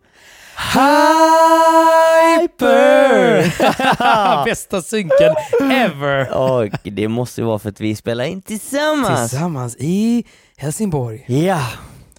[2.41, 4.45] Hyper!
[4.45, 5.35] Bästa synken
[5.71, 6.33] ever!
[6.37, 9.29] Och det måste ju vara för att vi spelar in tillsammans.
[9.29, 10.23] Tillsammans i
[10.57, 11.23] Helsingborg.
[11.27, 11.61] Ja.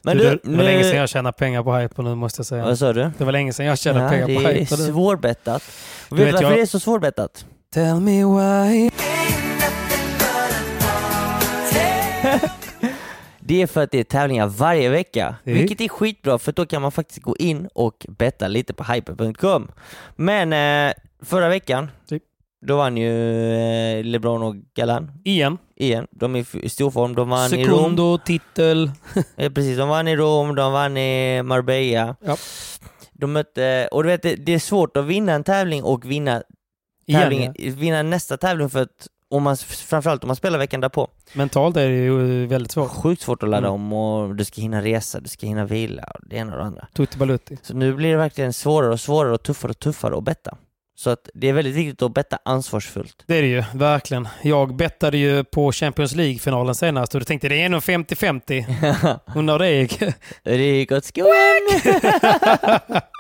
[0.03, 0.97] Men du, du, det, det var länge sedan nu...
[0.99, 2.65] jag tjänade pengar på Hyper nu måste jag säga.
[2.65, 3.11] Vad sa du?
[3.19, 4.77] Det var länge sedan jag tjänade Ja, pengar det på är Hyper.
[4.77, 4.87] nu.
[4.93, 5.63] svårbettat.
[6.11, 7.45] Du Vet du varför jag- det är så svårbettat?
[7.75, 8.91] Tell me why.
[13.47, 15.59] Det är för att det är tävlingar varje vecka, Mm.
[15.59, 19.71] vilket är skitbra för då kan man faktiskt gå in och betta lite på hyper.com.
[20.17, 20.53] Men
[20.89, 22.23] eh, förra veckan, Typ.
[22.67, 23.11] då vann ju
[23.55, 25.59] eh, LeBron och Galan Igen.
[25.77, 26.07] igen.
[26.11, 27.15] De är i stor form.
[27.15, 27.79] De vann i Rom.
[27.79, 28.91] Sekundo, titel.
[29.37, 32.17] Eh, precis, de vann i Rom, de vann i Marbella.
[32.21, 32.37] Ja.
[33.13, 36.43] De mötte, och du vet det, är svårt att vinna en tävling och vinna,
[37.07, 37.73] Igen, tävling, ja.
[37.77, 41.09] vinna nästa tävling för att om man, framförallt om man spelar veckan därpå.
[41.33, 42.91] Mentalt är det ju väldigt svårt.
[42.91, 43.73] Sjukt svårt att ladda Mm.
[43.81, 46.65] om och du ska hinna resa, du ska hinna vila och det ena och det
[46.65, 46.87] andra.
[46.95, 47.59] Tutti Balutti.
[47.63, 50.57] Så nu blir det verkligen svårare och svårare och tuffare och tuffare att betta.
[50.97, 53.23] Så att det är väldigt viktigt att betta ansvarsfullt.
[53.27, 54.29] Det är det ju, verkligen.
[54.43, 59.19] Jag bettade ju på Champions League-finalen senast och du tänkte det är nog 50-50.
[59.35, 60.01] Undrar hur det gick.
[60.43, 61.33] det gick åt skogen!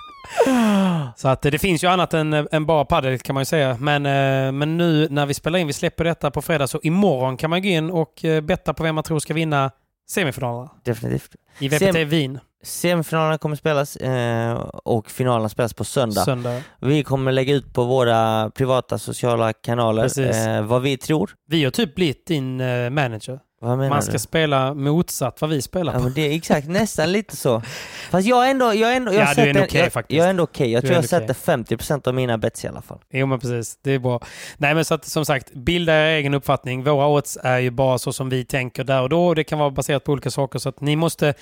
[1.17, 3.77] Så att eh, det finns ju annat än, än bara padel kan man ju säga.
[3.81, 7.37] Men, eh, men nu när vi spelar in, vi släpper detta på fredag, så imorgon
[7.37, 9.71] kan man gå in och eh, betta på vem man tror ska vinna
[10.11, 11.35] semifinalerna Definitivt.
[11.59, 14.53] i VPT Sem- Wien Semifinalerna kommer spelas eh,
[14.85, 16.21] och finalerna spelas på söndag.
[16.25, 16.61] söndag.
[16.81, 20.21] Vi kommer lägga ut på våra privata sociala kanaler
[20.57, 21.31] eh, vad vi tror.
[21.49, 23.41] Vi har typ blivit din eh, manager.
[23.65, 24.03] Man du?
[24.03, 26.05] ska spela motsatt vad vi spelar Ja, på.
[26.05, 27.63] men det är exakt nästan lite så.
[28.11, 30.17] Fast jag är ändå, jag är ändå, jag Ja, du är ändå okej jag, faktiskt.
[30.19, 30.71] Jag är ändå okej.
[30.73, 31.77] Jag Du tror jag sätter okej.
[31.77, 32.99] 50% av mina bets i alla fall.
[33.11, 34.21] Jo men precis, det är bra.
[34.57, 36.85] Nej men så att som sagt, bilda er egen uppfattning.
[36.85, 39.27] Våra odds är ju bara så som vi tänker där och då.
[39.27, 41.35] och Det kan vara baserat på olika saker så att ni måste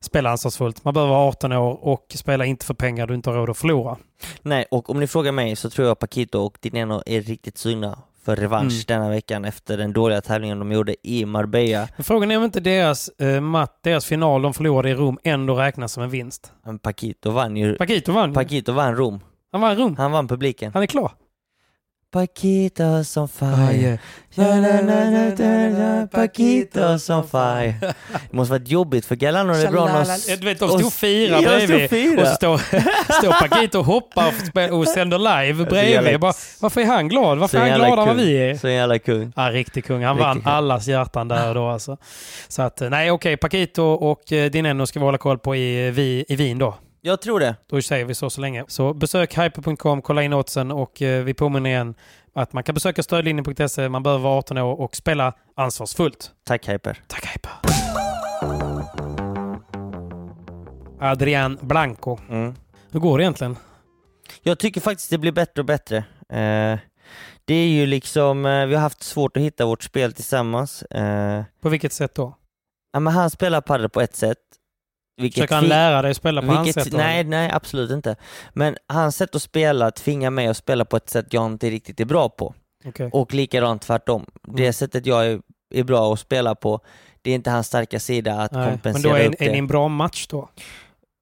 [0.00, 0.84] spela ansvarsfullt.
[0.84, 3.58] Man behöver vara 18 år och spela inte för pengar du inte har råd att
[3.58, 3.96] förlora.
[4.42, 7.98] Nej, och om ni frågar mig så tror jag Paquito och Dineno är riktigt sugna
[8.24, 9.00] för revansch Mm.
[9.00, 11.88] denna veckan efter den dåliga tävlingen de gjorde i Marbella.
[11.96, 15.54] Men frågan är om inte deras, eh, matt, deras final de förlorade i Rom ändå
[15.54, 16.52] räknas som en vinst.
[16.64, 17.74] Men Paquito vann ju.
[17.76, 18.32] Paquito vann.
[18.32, 19.20] Paquito vann Rom.
[19.52, 19.96] Han vann Rom.
[19.96, 20.70] Han vann publiken.
[20.74, 21.12] Han är klar.
[22.10, 23.98] Paquitos on fire.
[26.10, 27.74] Paquitos on fire.
[28.30, 29.90] Det måste varit jobbigt för Galano och LeBron
[30.26, 31.90] Du vet, de stod och stod bredvid.
[31.90, 32.22] fyra.
[32.22, 32.58] Och så står,
[33.20, 34.32] står Paquito och hoppar
[34.72, 36.20] och, och sänder live bredvid.
[36.20, 37.38] Bara, varför är han glad?
[37.38, 38.54] Varför är han gladare än vad vi är?
[38.54, 39.32] Så jävla kung.
[39.36, 40.04] Ja, riktig kung.
[40.04, 41.96] Han vann allas hjärtan där då alltså.
[42.48, 45.98] Så att, nej okej, Paquito och eh, Dineno ska vi hålla koll på i, eh,
[46.32, 46.74] i Wien då.
[47.00, 47.56] Jag tror det.
[47.66, 48.64] Då säger vi så så länge.
[48.68, 51.94] Så besök hyper.com, kolla in oddsen och eh, vi påminner igen
[52.34, 56.30] att man kan besöka stödlinjen.se, man behöver vara 18 år och spela ansvarsfullt.
[56.44, 57.02] Tack Hyper.
[57.06, 57.50] Tack Hyper.
[61.00, 62.18] Adrian Blanco.
[62.30, 62.54] Mm.
[62.90, 63.56] Hur går det egentligen?
[64.42, 65.96] Jag tycker faktiskt det blir bättre och bättre.
[66.28, 66.78] Eh,
[67.44, 70.82] det är ju liksom, eh, vi har haft svårt att hitta vårt spel tillsammans.
[70.82, 72.34] Eh, På vilket sätt då?
[72.92, 74.38] ja, men han spelar padel på ett sätt.
[75.18, 76.92] Vilket Försöker han lära dig spela på hans vilket, sätt?
[76.92, 76.98] då?
[76.98, 78.16] nej, nej, absolut inte.
[78.52, 82.00] Men hans sätt att spela tvingar mig att spela på ett sätt jag inte riktigt
[82.00, 82.54] är bra på.
[82.84, 83.10] Okej.
[83.12, 84.26] Och likadant tvärtom.
[84.42, 84.72] Det Mm.
[84.72, 85.40] sättet jag är,
[85.74, 86.80] är bra att spela på,
[87.22, 89.52] det är inte hans starka sida att Nej, Men kompensera då är, upp är det.
[89.52, 90.48] ni en bra match då?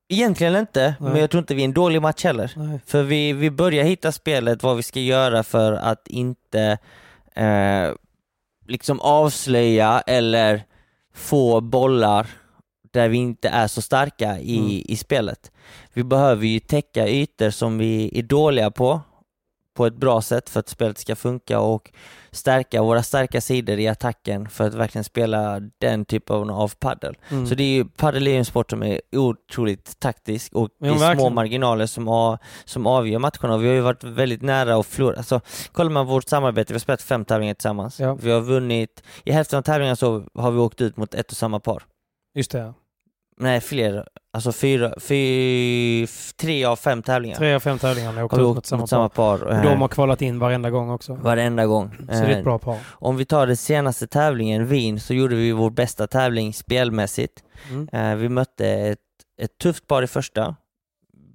[0.09, 1.21] Egentligen inte, men Nej.
[1.21, 2.53] jag tror inte vi är en dålig match heller.
[2.57, 2.81] Nej.
[2.87, 6.79] För vi, vi börjar hitta spelet, vad vi ska göra för att inte
[7.35, 7.91] eh,
[8.67, 10.63] liksom avslöja eller
[11.15, 12.27] få bollar
[12.93, 14.71] där vi inte är så starka i, Mm.
[14.85, 15.51] i spelet.
[15.93, 19.01] Vi behöver ju täcka ytor som vi är dåliga på,
[19.77, 21.91] på ett bra sätt för att spelet ska funka och
[22.31, 27.15] stärka våra starka sidor i attacken för att verkligen spela den typen av paddel.
[27.29, 27.47] Mm.
[27.47, 30.87] Så det är ju, padel är ju en sport som är otroligt taktisk och Ja,
[30.87, 31.35] det är små verkligen.
[31.35, 33.57] marginaler som, a, som avgör matcherna.
[33.59, 35.17] Vi har ju varit väldigt nära att förlora.
[35.17, 35.41] Alltså,
[35.73, 38.01] kollar man vårt samarbete, vi har spelat fem tävlingar tillsammans.
[38.01, 38.15] Ja.
[38.15, 41.37] Vi har vunnit, i hälften av tävlingarna så har vi åkt ut mot ett och
[41.37, 41.83] samma par.
[42.37, 42.75] Just det.
[43.39, 44.09] Nej, fler.
[44.33, 46.07] Alltså fyra, fy,
[46.37, 49.09] tre av fem tävlingar Tre av fem tävlingar har åkt ut mot samma, mot samma
[49.09, 49.39] par.
[49.39, 49.47] par.
[49.47, 51.15] Och eh, de har kvalat in varenda gång också.
[51.15, 51.91] Varenda gång.
[51.99, 52.79] Så det är Eh, ett bra par.
[52.87, 57.45] Om vi tar den senaste tävlingen, Wien, så gjorde vi vår bästa tävling spelmässigt.
[57.71, 57.89] Mm.
[57.93, 58.99] Eh, vi mötte ett,
[59.43, 60.57] ett tufft par i första.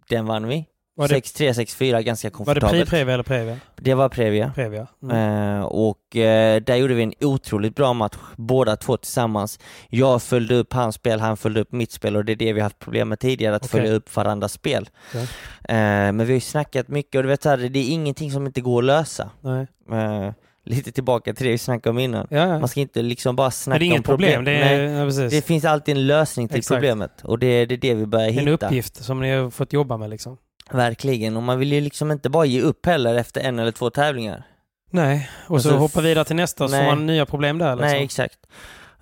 [0.10, 0.66] Den vann vi.
[1.02, 2.90] Var det, 6-3, 6-4, ganska var det komfortabelt.
[2.90, 3.58] Pri-Previa eller Previa?
[3.76, 4.52] Det var Previa.
[4.56, 4.88] Previa.
[5.04, 5.58] Mm.
[5.58, 9.60] Eh, och eh, där gjorde vi en otroligt bra match, båda två tillsammans.
[9.90, 12.62] Jag följde upp hans spel, han följde upp mitt spel och det är det vi
[12.62, 13.80] haft problem med tidigare, att Okej.
[13.80, 14.90] följa upp varandras spel.
[15.10, 15.22] Okej.
[15.64, 15.76] Eh,
[16.12, 18.62] men vi har ju snackat mycket och du vet, här, det är ingenting som inte
[18.62, 19.30] går att lösa.
[19.42, 19.68] Nej.
[19.92, 20.32] Eh,
[20.64, 22.28] lite tillbaka till det vi snackade om innan.
[22.30, 22.60] Ja, ja.
[22.60, 24.44] Man ska inte liksom bara snacka det är om inget problem.
[24.46, 25.32] Det, Nej, är, ja, precis.
[25.32, 26.76] det finns alltid en lösning till Exakt.
[26.78, 28.68] problemet och det är det, är det vi börjar en hitta.
[28.68, 30.38] uppgift som ni har fått jobba med liksom.
[30.72, 33.90] Verkligen, och man vill ju liksom inte bara ge upp heller efter en eller två
[33.90, 34.44] tävlingar.
[34.90, 36.86] Nej, och så Alltså, hoppa vidare till nästa så nej.
[36.86, 37.88] får man nya problem där liksom.
[37.92, 38.40] Nej, exakt.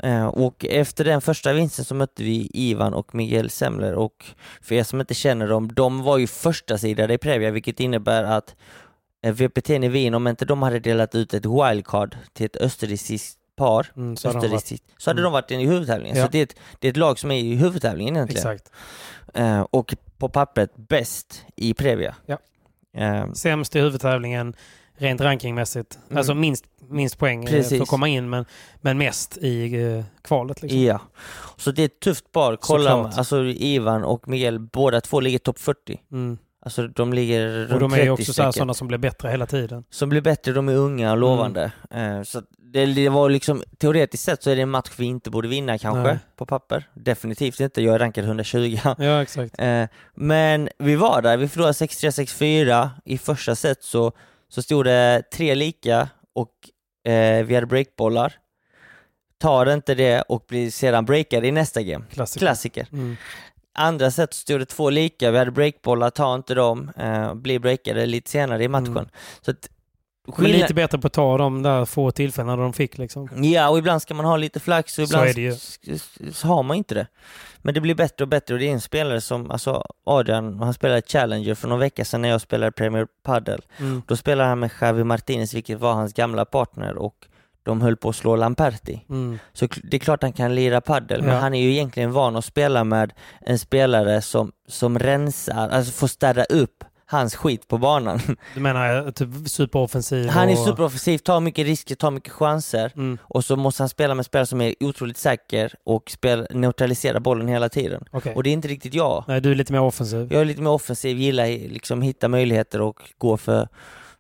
[0.04, 4.26] Eh, och efter den första vinsten så mötte vi Ivan och Miguel Semler och
[4.62, 8.24] för er som inte känner dem, de var ju första sidade i Previa vilket innebär
[8.24, 8.56] att
[9.24, 13.39] eh, VPT i Wien, om inte de hade delat ut ett wildcard till ett österrikiskt
[13.60, 15.24] par, Mm, så har de varit, så hade Mm.
[15.24, 16.18] de varit i huvudtävlingen.
[16.18, 16.26] Ja.
[16.26, 18.52] Så det är, ett, det är ett lag som är i huvudtävlingen egentligen.
[18.52, 18.72] exakt.
[19.34, 22.16] Eh, och på pappret bäst i Previa.
[22.26, 22.38] Ja.
[22.98, 24.54] Eh, Sämst i huvudtävlingen
[24.98, 26.00] rent rankingmässigt.
[26.08, 26.18] Mm.
[26.18, 27.78] Alltså minst, minst poäng eh, Precis.
[27.78, 28.46] för att komma in men,
[28.82, 30.62] men mest i eh, kvalet.
[30.62, 30.82] Liksom.
[30.82, 31.02] Ja,
[31.58, 32.56] så det är ett tufft par.
[32.56, 36.00] Kolla, alltså Ivan och Miguel, båda två ligger topp 40.
[36.12, 36.38] Mm.
[36.62, 39.46] Alltså de ligger runt Och de är 30 ju också sådana som blir bättre hela
[39.46, 39.84] tiden.
[39.90, 41.72] Som blir bättre, de är unga och lovande.
[41.92, 42.42] Eh, så
[42.72, 46.04] det, var liksom, teoretiskt sett så är det en match vi inte borde vinna kanske,
[46.04, 46.20] Nej.
[46.36, 46.90] på papper.
[46.94, 48.80] Definitivt inte, jag är rankad 120.
[48.98, 49.60] Ja, exakt.
[49.60, 52.90] Eh, men vi var där, vi förlorade 6-3, 6-4.
[53.06, 54.12] I första set så,
[54.50, 58.34] så stod det tre lika och eh, vi hade breakbollar.
[59.38, 62.06] Tar inte det och blir sedan breakade i nästa game.
[62.12, 62.46] Klassiker.
[62.46, 62.88] Klassiker.
[62.92, 63.18] Mm.
[63.74, 68.06] Andra set stod det två lika, vi hade breakbollar, tar inte dem, eh, blir breakade
[68.06, 68.98] lite senare i matchen.
[68.98, 69.10] Mm.
[69.42, 69.70] Så att,
[70.28, 73.30] Men skillnad- lite bättre på att ta de där få tillfällena de fick liksom.
[73.44, 75.58] Ja, och ibland ska man ha lite flax och Så ibland
[76.34, 77.08] så har man inte det.
[77.62, 80.74] Men det blir bättre och bättre och det är en spelare som, alltså Adrian, han
[80.74, 83.62] spelade Challenger för några veckor sedan när jag spelade Premier Padel.
[83.78, 84.02] Mm.
[84.08, 87.16] Då spelade han med Javi Martinez, vilket var hans gamla partner och
[87.64, 89.06] de höll på att slå Lamperti.
[89.10, 89.40] Mm.
[89.54, 91.40] Så det är klart han kan lira paddel, men Ja.
[91.40, 96.08] han är ju egentligen van att spela med en spelare som, som rensar, alltså får
[96.08, 98.20] städa upp hans skit på banan.
[98.54, 100.30] Du menar eh, typ superoffensiv?
[100.30, 103.18] Han är superoffensiv, tar mycket risker, tar mycket chanser Mm.
[103.22, 107.48] och så måste han spela med spelare som är otroligt säker och spel, neutralisera bollen
[107.48, 108.06] hela tiden.
[108.12, 108.36] Okej.
[108.36, 109.24] Och det är inte riktigt jag.
[109.28, 110.34] Nej, du är lite mer offensiv.
[110.34, 113.68] Jag är lite mer offensiv, gillar liksom hitta möjligheter och gå för,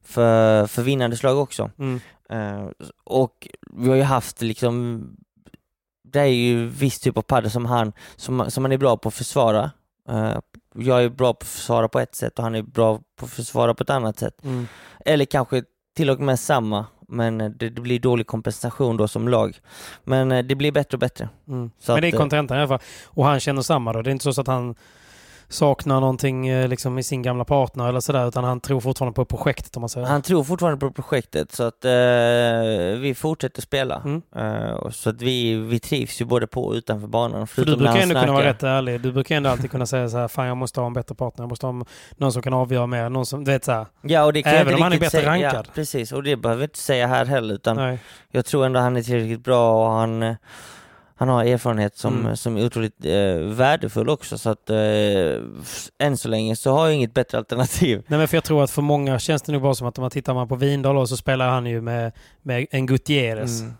[0.01, 1.71] för, för vinnande slag också.
[1.79, 1.99] Mm.
[2.29, 2.67] Eh,
[3.03, 5.03] och vi har ju haft liksom,
[6.03, 9.09] det är ju viss typ av padel som han, som, som han är bra på
[9.09, 9.71] att försvara.
[10.09, 10.37] Eh,
[10.75, 13.31] jag är bra på att försvara på ett sätt och han är bra på att
[13.31, 14.43] försvara på ett annat sätt.
[14.43, 14.67] Mm.
[15.05, 15.63] Eller kanske
[15.95, 19.59] till och med samma, men det, det blir dålig kompensation då som lag.
[20.03, 21.29] Men eh, det blir bättre och bättre.
[21.47, 21.71] Mm.
[21.87, 22.87] Men det är eh, kontentan i alla fall.
[23.05, 24.01] Och han känner samma då?
[24.01, 24.75] Det är inte så att han
[25.49, 29.25] saknar någonting eh, liksom, i sin gamla partner eller sådär, utan han tror fortfarande på
[29.25, 30.07] projektet om man säger.
[30.07, 31.91] Han tror fortfarande på projektet så att eh,
[32.99, 34.01] vi fortsätter spela.
[34.05, 34.21] Mm.
[34.35, 37.47] Eh, så att vi, vi trivs ju både på och utanför banan.
[37.47, 39.01] För du brukar ändå kunna vara rätt ärlig.
[39.01, 41.43] Du brukar ändå alltid kunna säga så här, fan jag måste ha en bättre partner,
[41.43, 41.85] jag måste ha
[42.17, 43.85] någon som kan avgöra mer, någon som, vet så här.
[44.01, 45.29] Ja, och det kan Även om han är bättre säga.
[45.29, 45.65] rankad.
[45.67, 47.99] Ja, precis, och det behöver jag inte säga här heller utan Nej.
[48.31, 50.35] jag tror ändå han är tillräckligt bra och han,
[51.19, 52.35] han har erfarenhet som, Mm.
[52.37, 54.77] som är otroligt eh, värdefull också så att eh,
[55.99, 58.03] än så länge så har jag inget bättre alternativ.
[58.07, 60.01] Nej men för jag tror att för många känns det nog bara som att om
[60.01, 62.11] man tittar man på Vindal då, så spelar han ju med,
[62.41, 63.61] med en Gutierrez.
[63.61, 63.73] Mm.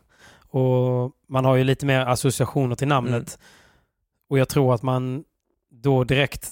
[0.50, 3.14] Och man har ju lite mer associationer till namnet.
[3.14, 3.26] Mm.
[4.30, 5.24] Och jag tror att man
[5.72, 6.52] då direkt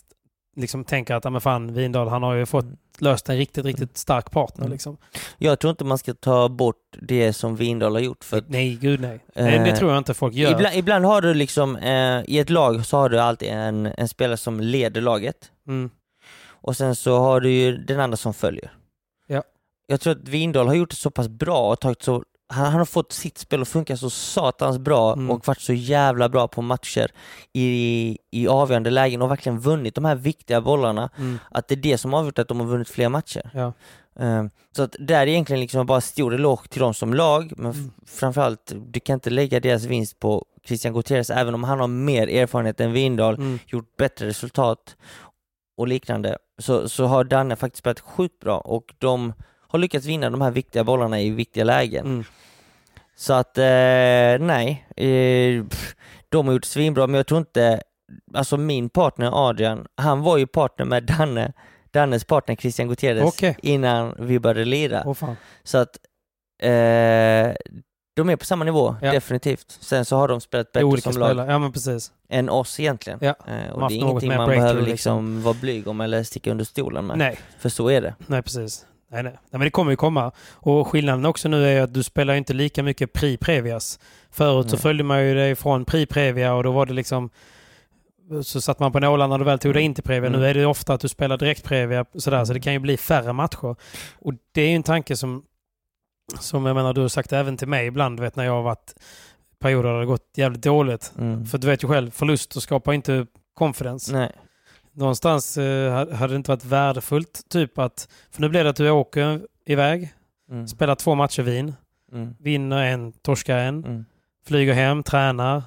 [0.57, 2.65] liksom tänker att, ja men fan, Vindal, han har ju fått
[2.99, 4.71] löst en riktigt, riktigt stark partner Mm.
[4.71, 4.97] liksom.
[5.37, 8.75] Jag tror inte man ska ta bort det som Vindal har gjort för att Nej,
[8.75, 9.19] gud nej.
[9.35, 9.59] nej.
[9.59, 10.51] Det Eh, tror jag inte folk gör.
[10.51, 14.07] Ibland, ibland har du liksom, eh, i ett lag så har du alltid en, en
[14.07, 15.89] spelare som leder laget Mm.
[16.49, 18.71] och sen så har du ju den andra som följer.
[19.27, 19.43] Ja.
[19.87, 22.73] Jag tror att Vindal har gjort det så pass bra och tagit så han, han
[22.77, 25.31] har fått sitt spel att funka så satans bra Mm.
[25.31, 27.11] och varit så jävla bra på matcher
[27.53, 31.09] i, i avgörande lägen och verkligen vunnit de här viktiga bollarna.
[31.17, 31.39] Mm.
[31.51, 33.49] Att det är det som har gjort att de har vunnit fler matcher.
[33.53, 33.73] Ja.
[34.19, 34.45] Eh,
[34.75, 37.91] Så att där är egentligen liksom bara stor eloge till dem som lag, men Mm.
[38.05, 42.27] framförallt, du kan inte lägga deras vinst på Christian Gutierrez, även om han har mer
[42.27, 43.59] erfarenhet än Vindal, Mm.
[43.67, 44.95] gjort bättre resultat
[45.77, 49.33] och liknande, så, så har Danne faktiskt spelat sjukt bra och de
[49.69, 52.25] har lyckats vinna de här viktiga bollarna i viktiga lägen.
[53.19, 53.63] Så att, eh,
[54.39, 55.95] nej, eh, pff,
[56.29, 57.81] de har gjort svinbra, men jag tror inte,
[58.33, 61.53] alltså min partner Adrian, han var ju partner med Danne,
[61.91, 63.57] Dannes partner Christian Gutierrez Okej.
[63.61, 65.03] innan vi började lira.
[65.05, 65.35] Åh fan.
[65.63, 65.89] Så att
[66.63, 67.55] eh,
[68.15, 69.11] de är på samma nivå, Ja.
[69.11, 69.77] definitivt.
[69.81, 71.51] Sen så har de spelat Det är bättre olika som lag spelare.
[71.51, 72.11] Ja men precis.
[72.29, 73.19] än oss egentligen.
[73.21, 73.35] Ja.
[73.47, 75.25] Eh, och haft det är något ingenting mer man breakthrough, behöver liksom.
[75.25, 77.17] liksom vara blyg om eller sticka under stolen med.
[77.17, 77.39] Nej.
[77.59, 78.15] För så är det.
[78.27, 78.85] Nej, precis.
[79.11, 79.31] Nej, nej.
[79.33, 80.31] nej, men det kommer ju komma.
[80.53, 83.99] Och skillnaden också nu är att du spelar inte lika mycket Pri Previas.
[84.31, 84.81] Förut så Nej.
[84.81, 87.29] följde man ju dig från Pri Previa och då var det liksom
[88.43, 90.27] så satt man på nålar när du väl tog dig in till Previa.
[90.27, 90.39] Mm.
[90.39, 92.97] Nu är det ofta att du spelar direkt Previa sådär, så det kan ju bli
[92.97, 93.75] färre matcher.
[94.19, 95.43] Och det är ju en tanke som,
[96.39, 98.93] som jag menar, du har sagt även till mig ibland, vet när jag har varit
[99.59, 101.13] perioder där det har gått jävligt dåligt.
[101.17, 101.45] Mm.
[101.45, 104.13] För du vet ju själv, förluster skapar inte confidence.
[104.13, 104.31] Nej.
[104.97, 108.89] Någonstans eh, hade det inte varit värdefullt typ att, för nu blir det att du
[108.89, 110.13] åker iväg,
[110.51, 110.67] Mm.
[110.67, 111.73] spelar två matcher vin,
[112.13, 112.35] Mm.
[112.39, 114.05] vinner en, torskar en, Mm.
[114.47, 115.63] flyger hem, tränar.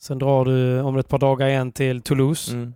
[0.00, 2.52] Sen drar du om ett par dagar igen till Toulouse.
[2.52, 2.74] Mm.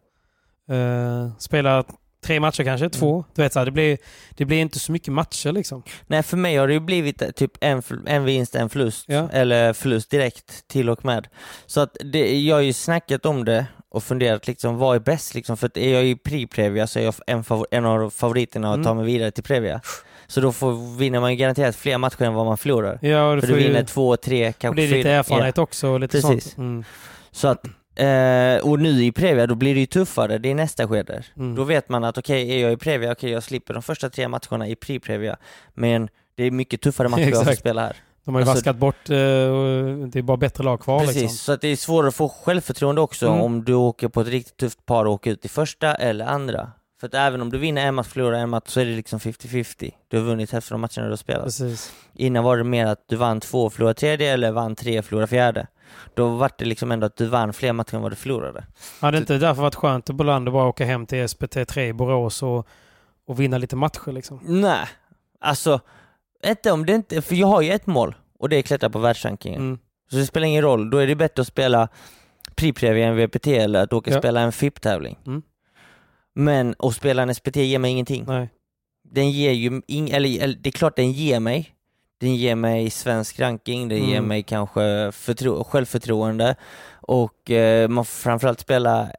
[0.71, 1.85] Eh, spelar
[2.25, 3.25] tre matcher kanske, två.
[3.35, 3.99] Du vet så här, det blir,
[4.31, 5.83] det blir inte så mycket matcher liksom.
[6.07, 9.05] Nej, för mig har det ju blivit eh, typ en, en vinst, en förlust.
[9.09, 9.29] Ja.
[9.33, 11.29] Eller förlust direkt till och med.
[11.67, 15.35] Så att det, jag har ju snackat om det och funderat liksom, vad är bäst
[15.35, 15.57] liksom?
[15.57, 18.91] För att är jag i Pri-Previa så är jag en, en av favoriterna att ta
[18.91, 18.97] Mm.
[19.05, 19.81] mig vidare till Previa.
[20.27, 22.99] Så då får, vinner man ju garanterat fler matcher än vad man förlorar.
[23.03, 25.13] Ja, och du För du vinner ju, två, tre, kanske det är lite fyra.
[25.13, 26.45] erfarenhet också och lite Precis.
[26.45, 26.59] sånt.
[26.59, 26.85] Mm.
[27.31, 27.67] Så att,
[27.97, 31.23] eh, och nu i Previa, då blir det ju tuffare, det är nästa skede.
[31.37, 31.55] Mm.
[31.55, 34.29] Då vet man att okej, är jag i Previa, okej jag slipper de första tre
[34.29, 35.37] matcherna i Pri-Previa,
[35.75, 37.97] men det är mycket tuffare matcher jag får spela här.
[38.25, 41.37] De har ju Alltså- vaskat bort, eh, det är bara bättre lag kvar Precis, liksom.
[41.37, 43.41] så att det är svårare att få självförtroende också Mm.
[43.41, 46.71] om du åker på ett riktigt tufft par och åker ut i första eller andra.
[47.01, 49.21] För att även om du vinner en match, förlorar en match, så är det liksom
[49.21, 49.91] 50-50.
[50.09, 51.45] Du har vunnit hälften av matcherna du har spelat.
[51.45, 51.93] Precis.
[52.15, 55.05] Innan var det mer att du vann två och förlorade tredje, eller vann tre och
[55.05, 55.67] förlorade fjärde.
[56.15, 58.65] Då var det liksom ändå att du vann fler matcher än vad du förlorade.
[59.01, 62.67] Hade inte därför varit skönt att Bolander bara åka hem till SPT3 i Borås och,
[63.27, 64.41] och vinna lite matcher liksom?
[64.43, 64.87] Nej,
[65.41, 65.81] alltså,
[66.47, 68.91] inte om det inte, för jag har ju ett mål och det är att klättra
[68.91, 69.61] på världsrankingen.
[69.61, 69.79] Mm.
[70.11, 71.89] Så det spelar ingen roll, då är det bättre att spela
[72.57, 74.19] Pri-Previa än VPT eller att åka Ja.
[74.19, 75.19] spela en FIP-tävling.
[75.27, 75.43] Mm.
[76.35, 78.25] Men att spela en SPT ger mig ingenting.
[78.27, 78.49] Nej.
[79.05, 81.75] Den ger ju, ing, eller, eller det är klart den ger mig
[82.21, 84.29] Den ger mig svensk ranking, den ger Mm.
[84.29, 84.81] mig kanske
[85.11, 86.57] förtro- självförtroende
[87.01, 89.11] och eh, man får framförallt spela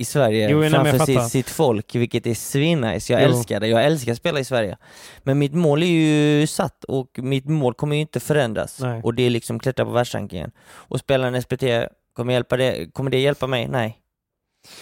[0.00, 3.12] i Sverige Jo, nej, framför sitt, sitt folk, vilket är svinnice.
[3.12, 3.28] Jag Jo.
[3.28, 3.66] älskar det.
[3.68, 4.76] Jag älskar att spela i Sverige.
[5.22, 8.80] Men mitt mål är ju satt och mitt mål kommer ju inte förändras.
[8.80, 9.00] Nej.
[9.04, 10.50] Och det är liksom klättra på världsrankingen.
[10.70, 11.62] Och spela en SPT,
[12.12, 13.68] kommer, hjälpa det, kommer det hjälpa mig?
[13.68, 13.98] Nej.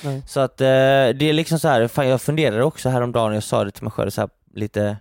[0.05, 0.23] Nej.
[0.27, 3.65] Så att eh, det är liksom så här, fan jag funderade också häromdagen, jag sa
[3.65, 4.97] det till mig själv så här lite,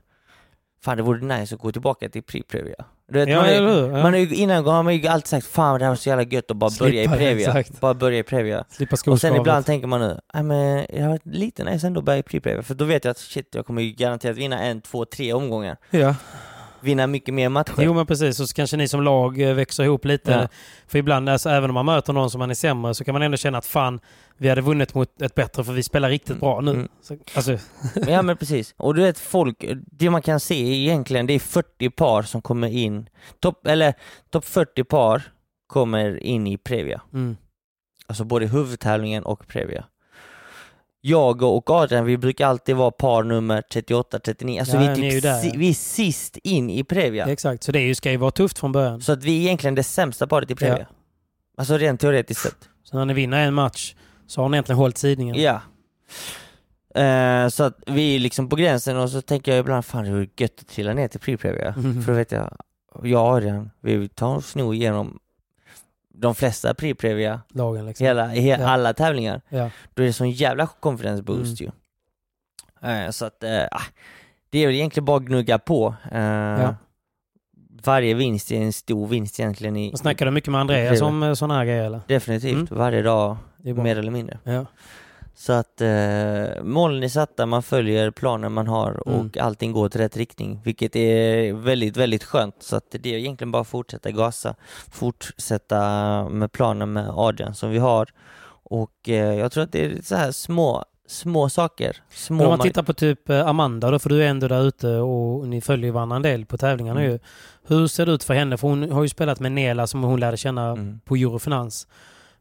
[0.84, 2.84] fan det vore nice att gå tillbaka till pre-previa.
[3.10, 3.62] Du vet, Ja, man, är?
[3.98, 4.04] Ja.
[4.04, 6.52] man är innan har man ju alltid sagt fan det här var så jävla gött
[6.52, 7.48] att bara börja i Slippa previa.
[7.60, 7.80] exakt.
[7.80, 8.64] Bara börja i previa.
[8.70, 12.00] Slippa Och sen ibland tänker man nu, nej men det har varit lite nice ändå
[12.00, 14.60] att börja i pre-previa, för då vet jag att shit jag kommer ju garanterat vinna
[14.60, 15.78] en, två, tre omgångar.
[15.90, 16.16] Ja.
[16.82, 17.74] Vinna mycket mer matcher.
[17.78, 20.32] Jo men precis, och så kanske ni som lag eh, växer ihop lite.
[20.32, 20.48] Ja.
[20.88, 23.22] För ibland, alltså, även om man möter någon som man är sämre, så kan man
[23.22, 24.00] ändå känna att fan,
[24.38, 26.72] vi hade vunnit mot ett bättre för vi spelar riktigt bra nu.
[26.72, 26.88] Mm.
[27.02, 27.58] Så, alltså,
[28.08, 28.74] Ja men precis.
[28.78, 32.68] Och du vet folk, det man kan se egentligen det är 40 par som kommer
[32.68, 33.10] in,
[33.40, 33.94] topp, eller
[34.30, 35.22] topp 40 par
[35.68, 37.02] kommer in i Previa.
[37.14, 37.38] mm.
[38.10, 39.86] Alltså både huvudtävlingen och Previa.
[41.08, 45.12] Jag och Adrian, vi brukar alltid vara par nummer 38, 39, alltså Ja, vi, är
[45.12, 45.54] typ där, si, ja.
[45.58, 47.26] vi är sist in i Previa.
[47.26, 49.02] Exakt, så det ska ju vara tufft från början.
[49.02, 50.80] Så att vi är egentligen det sämsta paret i Previa.
[50.80, 50.96] Ja.
[51.58, 52.70] Alltså rent teoretiskt sett.
[52.84, 53.96] Så när ni vinner en match
[54.28, 55.36] så har ni egentligen hållit sidningen.
[55.42, 55.62] Ja.
[57.02, 60.12] Eh, så att vi är liksom på gränsen och så tänker jag ibland, fan det
[60.12, 61.74] vore gött att trilla ner till pre-previa.
[61.78, 62.02] Mhm.
[62.04, 62.58] För då vet jag,
[63.04, 65.20] jag och Adrian, vi tar oss nog igenom
[66.20, 68.06] de flesta pre-previa, Lagen liksom.
[68.08, 68.68] hela, he, Ja.
[68.68, 69.42] alla tävlingar.
[69.50, 69.70] Ja.
[69.94, 71.72] Då är det sån jävla confidence boost Mm.
[72.82, 72.90] ju.
[72.90, 73.82] Eh, så att, eh, ah,
[74.50, 75.96] det är väl egentligen bara att gnugga på.
[76.12, 76.76] Eh, Ja.
[77.84, 81.36] Varje vinst är en stor vinst egentligen i, Och snackar du mycket med Andreas om
[81.36, 82.02] sådana här grejer eller?
[82.08, 82.68] definitivt, Mm.
[82.72, 84.38] varje dag mer eller mindre.
[85.40, 89.20] Så att eh, målen är satta, man följer planen man har Mm.
[89.20, 92.56] och allting går till rätt riktning, vilket är väldigt, väldigt skönt.
[92.60, 94.56] Så att det är egentligen bara att fortsätta gasa,
[94.92, 95.80] fortsätta
[96.30, 98.10] med planen med Adrian som vi har.
[98.64, 101.98] Och eh, jag tror att det är så här små, små saker.
[102.10, 104.64] Små Men om man tittar på typ eh, Amanda då, för du är ändå där
[104.68, 107.12] ute och ni följer varandra en del på tävlingarna Mm.
[107.12, 107.20] ju.
[107.68, 108.58] Hur ser det ut för henne?
[108.58, 111.00] För hon har ju spelat med Nela som hon lärde känna Mm.
[111.06, 111.88] på Eurofinans.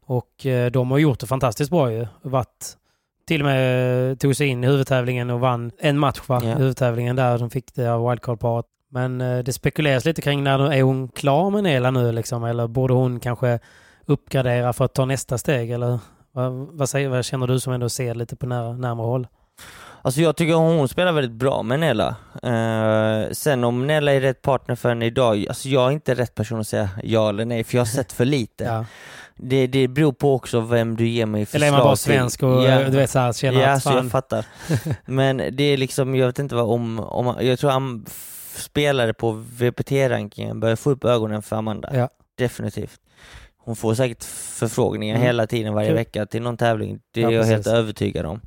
[0.05, 2.07] Och eh, de har gjort det fantastiskt bra ju.
[2.21, 2.77] Varit,
[3.27, 6.41] till och med tog sig in i huvudtävlingen och vann en match va?
[6.43, 8.65] I huvudtävlingen där de fick det av wildcard-paret.
[8.91, 12.43] Men eh, det spekuleras lite kring när är hon klar med Nela nu liksom?
[12.43, 13.59] Eller borde hon kanske
[14.05, 15.71] uppgradera för att ta nästa steg?
[15.71, 15.99] Eller
[16.31, 19.27] vad, vad, säger, vad känner du som ändå ser lite på nära, närmare håll?
[20.01, 22.15] Alltså jag tycker hon spelar väldigt bra med Nella.
[22.43, 26.35] Eh, sen om Nella är rätt partner för henne idag, alltså jag är inte rätt
[26.35, 28.63] person att säga ja eller nej, för jag har sett för lite.
[28.63, 28.85] Ja.
[29.37, 32.43] Det, det beror på också vem du ger mig förslag Eller är man bara svensk
[32.43, 32.89] och Ja.
[32.89, 34.45] du vet så här, känner Ja, att så jag fattar.
[35.05, 39.31] Men det är liksom, jag vet inte vad om, om jag tror f- spelare på
[39.31, 41.89] VPT-rankingen börjar få upp ögonen för Amanda.
[41.93, 42.09] Ja.
[42.37, 42.99] Definitivt.
[43.57, 45.25] Hon får säkert förfrågningar Mm.
[45.25, 45.95] hela tiden, varje Kul.
[45.97, 46.99] vecka till någon tävling.
[47.11, 47.73] Det Ja, är jag helt precis.
[47.73, 48.41] övertygad om.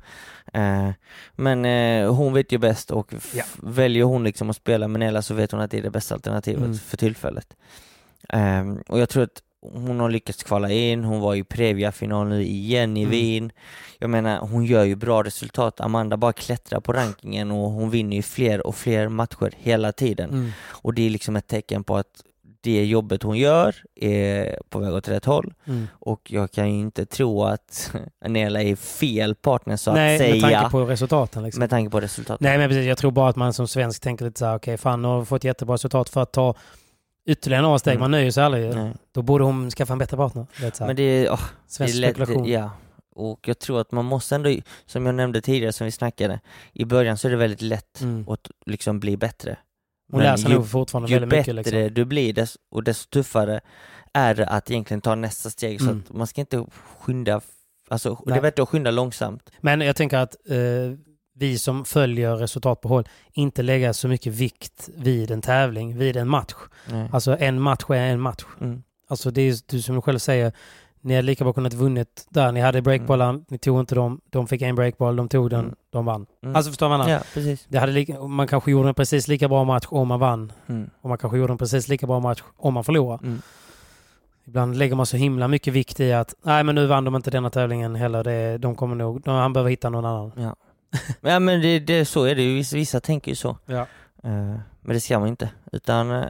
[0.53, 0.89] Eh,
[1.35, 3.43] men eh, hon vet ju bäst och Ja.
[3.63, 6.15] väljer hon liksom att spela med Nella så vet hon att det är det bästa
[6.15, 6.77] alternativet Mm.
[6.77, 7.47] för tillfället.
[8.29, 12.43] Eh, och jag tror att hon har lyckats kvala in, hon var i Previa-final nu
[12.43, 13.11] igen i Mm.
[13.11, 13.51] Wien.
[13.99, 15.81] Jag menar, hon gör ju bra resultat.
[15.81, 20.29] Amanda bara klättrar på rankingen och hon vinner ju fler och fler matcher hela tiden.
[20.29, 20.51] Mm.
[20.67, 22.23] Och det är liksom ett tecken på att
[22.63, 25.53] det jobbet hon gör är på väg åt rätt håll.
[25.67, 25.87] Mm.
[25.99, 27.93] Och jag kan ju inte tro att
[28.27, 30.33] Nela är fel partner så Nej, att säga.
[30.41, 31.43] med tanke på resultaten.
[31.43, 31.59] Liksom.
[31.59, 32.41] med tanke på resultatet.
[32.41, 32.85] Nej, men precis.
[32.85, 35.25] Jag tror bara att man som svensk tänker lite så här, okej, fan, nu har
[35.25, 36.55] fått jättebra resultat för att ta
[37.25, 37.91] ytterligare några steg.
[37.91, 38.01] Mm.
[38.01, 38.63] Man nöjer sig aldrig.
[38.65, 38.73] ju.
[38.75, 38.93] Nej.
[39.11, 40.45] Då borde hon skaffa en bättre partner.
[40.61, 40.87] Vet, så här.
[40.87, 42.45] Men det är, åh, Svensk det är lätt, spekulation.
[42.49, 42.71] ja.
[43.15, 44.55] Och jag tror att man måste ändå,
[44.85, 46.39] som jag nämnde tidigare som vi snackade,
[46.73, 48.29] i början så är det väldigt lätt Mm.
[48.29, 49.57] att liksom bli bättre.
[50.11, 51.73] Hon Men lär sig ju- nog fortfarande ju väldigt bättre mycket.
[51.73, 51.93] Liksom.
[51.93, 53.61] du blir dess, och desto tuffare
[54.13, 55.81] är det att egentligen ta nästa steg.
[55.81, 56.03] Så Mm.
[56.09, 56.65] att man ska inte
[56.99, 57.41] skynda,
[57.89, 58.37] alltså det Nej.
[58.37, 59.49] är bättre att skynda långsamt.
[59.59, 60.57] Men jag tänker att eh,
[61.41, 66.17] vi som följer resultat på håll inte lägga så mycket vikt vid en tävling, vid
[66.17, 66.53] en match.
[66.89, 67.09] Nej.
[67.11, 68.43] Alltså en match är en match.
[68.61, 68.83] Mm.
[69.07, 70.51] Alltså det är du som du själv säger,
[71.01, 72.51] ni hade lika bra kunnat vunnit där.
[72.51, 75.75] Ni hade breakbollar, ni tog inte dem, de fick en breakboll, de tog den, Mm.
[75.91, 76.25] de vann.
[76.43, 76.55] Mm.
[76.55, 77.09] Alltså förstår menar?
[77.09, 77.65] Ja, precis.
[77.69, 80.51] Det hade lika, man kanske gjorde en precis lika bra match om man vann.
[80.67, 80.89] Mm.
[81.01, 83.19] Och man kanske gjorde en precis lika bra match om man förlorar.
[83.23, 83.41] Mm.
[84.45, 87.31] Ibland lägger man så himla mycket vikt i att nej men nu vann de inte
[87.31, 88.23] denna tävlingen heller.
[88.23, 90.31] Det, de kommer nog, de, han behöver hitta någon annan.
[90.37, 90.55] Ja.
[91.21, 93.57] ja men det, det, så är det ju, vissa, vissa tänker ju så.
[93.65, 93.81] Ja.
[94.23, 96.25] Eh, men det ska man inte, utan uh,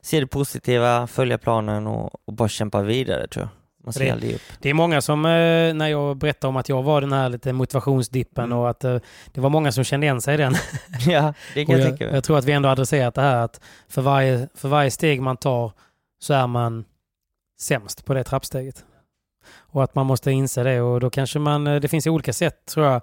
[0.00, 3.48] se det positiva, följa planen och, och bara kämpa vidare tror jag.
[3.84, 4.42] Man Det- ser aldrig upp.
[4.58, 7.52] Det är många som, eh, när jag berättar om att jag var den här lite
[7.52, 8.58] motivationsdippen Mm.
[8.58, 8.98] och att eh,
[9.32, 10.54] det var många som kände igen sig i den.
[11.06, 12.14] ja, det kan jag jag, tänka mig.
[12.14, 15.36] jag tror att vi ändå adresserat det här att för varje, för varje steg man
[15.36, 15.72] tar
[16.18, 16.84] så är man
[17.60, 18.84] sämst på det trappsteget.
[19.56, 22.66] Och att man måste inse det och då kanske man, eh, det finns olika sätt
[22.66, 23.02] tror jag,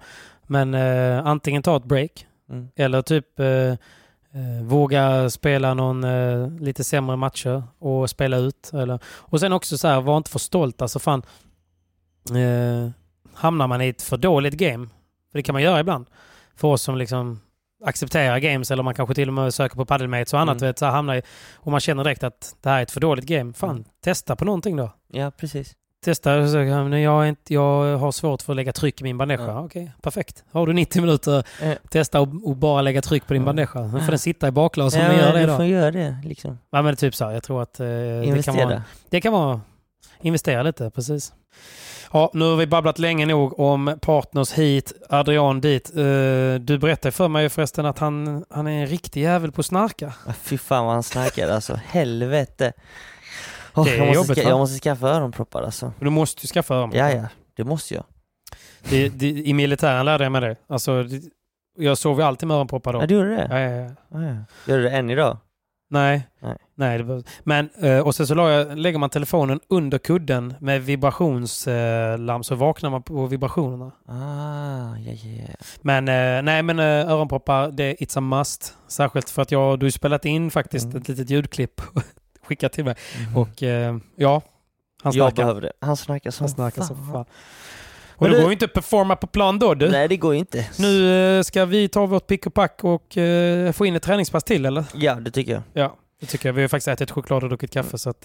[0.52, 2.68] men eh, antingen ta ett break Mm.
[2.76, 3.76] eller typ eh, eh,
[4.62, 8.70] våga spela någon eh, lite sämre matcher och spela ut.
[8.74, 10.82] Eller, och sen också så här, var inte för stolt.
[10.82, 11.22] Alltså fan,
[12.30, 12.90] eh,
[13.34, 14.86] hamnar man i ett för dåligt game,
[15.32, 16.06] för det kan man göra ibland,
[16.56, 17.40] för oss som liksom
[17.84, 20.56] accepterar games eller man kanske till och med söker på padelmates och annat.
[20.56, 20.68] Mm.
[20.68, 21.22] Vet, så hamnar i,
[21.54, 23.52] och man känner direkt att det här är ett för dåligt game.
[23.52, 23.84] Fan, Mm.
[24.04, 24.90] testa på någonting då.
[25.12, 25.74] Ja, precis.
[26.04, 29.40] Testa, så, jag, är inte, jag har svårt för att lägga tryck i min bandeja.
[29.46, 29.60] Ja.
[29.64, 30.44] Okej, perfekt.
[30.52, 31.72] Har du 90 minuter, Eh.
[31.90, 33.46] testa och, och bara lägga tryck på din Ja.
[33.46, 33.68] bandeja.
[33.74, 35.56] Då får den sitta i baklås om ja, den gör det du då.
[35.56, 36.58] får göra det liksom.
[36.70, 37.24] Ja, men typ så.
[37.24, 37.32] här.
[37.32, 39.60] Jag tror att eh, det kan, vara, det kan vara...
[40.20, 41.32] Investera lite, precis.
[42.12, 45.90] Ja, nu har vi babblat länge nog om partners hit, Adrian dit.
[45.96, 46.02] Eh,
[46.60, 50.12] du berättade för mig förresten att han, han är en riktig jävel på att snarka.
[50.42, 52.72] Fy fan vad han snackar alltså, helvete.
[53.74, 55.92] Åh, Det är jag, måste jobbigt, ska, jag måste skaffa öronproppar alltså.
[56.00, 56.90] Du måste ju skaffa öron.
[56.94, 57.24] Ja, ja,
[57.56, 58.04] det måste jag.
[58.90, 60.56] Det, det, I militären lärde jag mig det.
[60.68, 61.22] Alltså, det,
[61.78, 63.00] jag sov ju alltid med öronproppar då.
[63.02, 63.48] Ja, du gjorde det?
[63.50, 63.90] Ja, ja, ja.
[64.20, 64.36] Ja, ja.
[64.72, 65.38] Gör du det än idag?
[65.90, 66.28] Nej.
[66.40, 66.56] Nej.
[66.74, 72.42] Nej var, men, eh, och sen så jag, lägger man telefonen under kudden med vibrationslarm
[72.42, 73.92] så vaknar man på vibrationerna.
[74.08, 75.54] Ah, ja, ja.
[75.82, 78.74] Men eh, nej men eh, öronproppar, det it's a must.
[78.88, 80.96] Särskilt för att jag, du har spelat in faktiskt Mm.
[80.96, 81.80] ett litet ljudklipp
[82.52, 82.94] skickat till mig.
[83.28, 83.36] Mhm.
[83.36, 84.42] Och eh, ja,
[85.02, 85.36] han jag snackar.
[85.36, 85.72] behöver det.
[85.80, 87.12] Han snackar som Han snackar fan.
[87.12, 87.24] fan.
[88.16, 89.90] Och Men det går ju inte att performa på plan då du.
[89.90, 90.68] Nej, det går ju inte.
[90.78, 94.44] Nu eh, ska vi ta vårt pick och pack och eh, få in ett träningspass
[94.44, 94.84] till eller?
[94.94, 95.62] Ja, det tycker jag.
[95.72, 96.52] Ja, det tycker jag.
[96.54, 98.20] Vi har faktiskt ätit choklad och druckit kaffe så att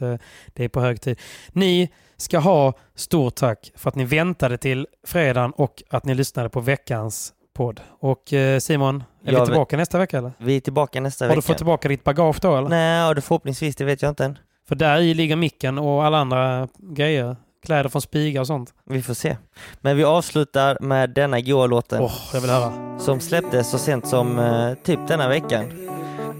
[0.53, 1.19] det är på hög tid.
[1.51, 6.49] Ni ska ha stort tack för att ni väntade till fredagen och att ni lyssnade
[6.49, 7.79] på veckans podd.
[7.99, 10.31] Och eh, Simon, är Jag vi vet- tillbaka nästa vecka eller?
[10.37, 11.35] Vi är tillbaka nästa Har vecka.
[11.35, 12.69] du fått tillbaka ditt bagage då eller?
[12.69, 14.37] Nej, och det förhoppningsvis, det vet jag inte än.
[14.67, 17.35] För där i ligger micken och alla andra grejer.
[17.65, 18.73] Kläder från Spiga och sånt.
[18.85, 19.37] Vi får se.
[19.81, 22.99] Men vi avslutar med denna goa låten Åh, jag vill höra.
[22.99, 25.65] som släpptes så sent som eh, typ denna veckan.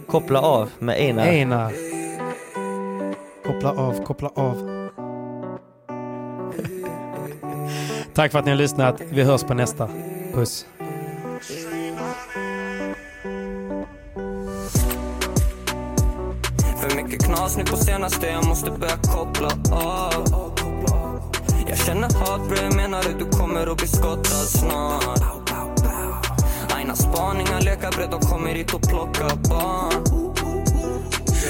[0.07, 1.25] Koppla av med Einar.
[1.27, 1.71] Einar.
[3.45, 4.57] Koppla av, koppla av.
[8.13, 9.01] Tack för att ni har lyssnat.
[9.11, 9.89] Vi hörs på nästa.
[10.33, 10.65] Puss.
[17.07, 20.53] Mycket knas nu på senaste, jag måste börja koppla av.
[21.67, 23.25] Jag känner hatbrev, menar du?
[23.25, 25.19] Du kommer att bli skottad snart.
[26.75, 30.03] Aina spaningar, leka bredd, de kommer hit och plocka barn.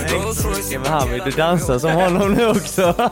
[0.09, 3.11] Royce, Men Hami, du dansar som honom nu också.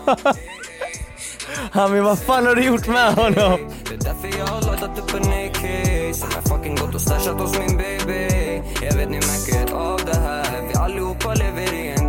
[1.72, 3.60] Hami, vad fan har du gjort med honom?
[3.90, 7.40] Det är därför jag har laddat upp en AK Som jag fucking gått och stashat
[7.42, 8.62] hos min baby.
[8.82, 10.46] Jag vet ni märker av det här.
[10.68, 12.05] Vi allihopa lever i en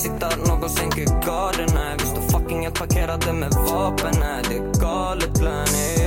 [0.00, 1.96] sitta Det finns någon sänker garden här.
[1.98, 4.42] Vi står fucking helt parkerade med vapen här.
[4.48, 5.99] Det är galet lönigt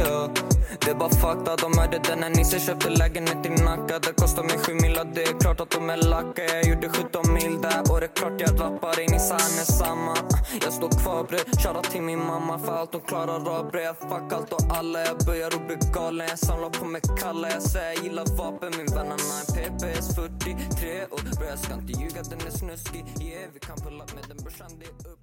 [0.85, 3.99] det är bara fakta, de hörde den när Nisse köpte lägenhet i Nacka.
[3.99, 6.43] Det kostar mig sju milla, det är klart att de är lacka.
[6.43, 10.15] Jag gjorde 17 mil där och det är klart jag rappar in i är samma.
[10.63, 13.97] Jag står kvar bre, shoutout till min mamma för allt hon klarar av bre Jag
[13.97, 16.27] fuck allt och alla, jag börjar att bli galen.
[16.29, 18.71] Jag samlar på mig kalla, jag säger jag gillar vapen.
[18.77, 23.05] Min vän har en PPS 43 och bre jag ska inte ljuga den är snuskig.
[23.21, 25.22] Yeah vi kan pulla med den brorsan det är upp.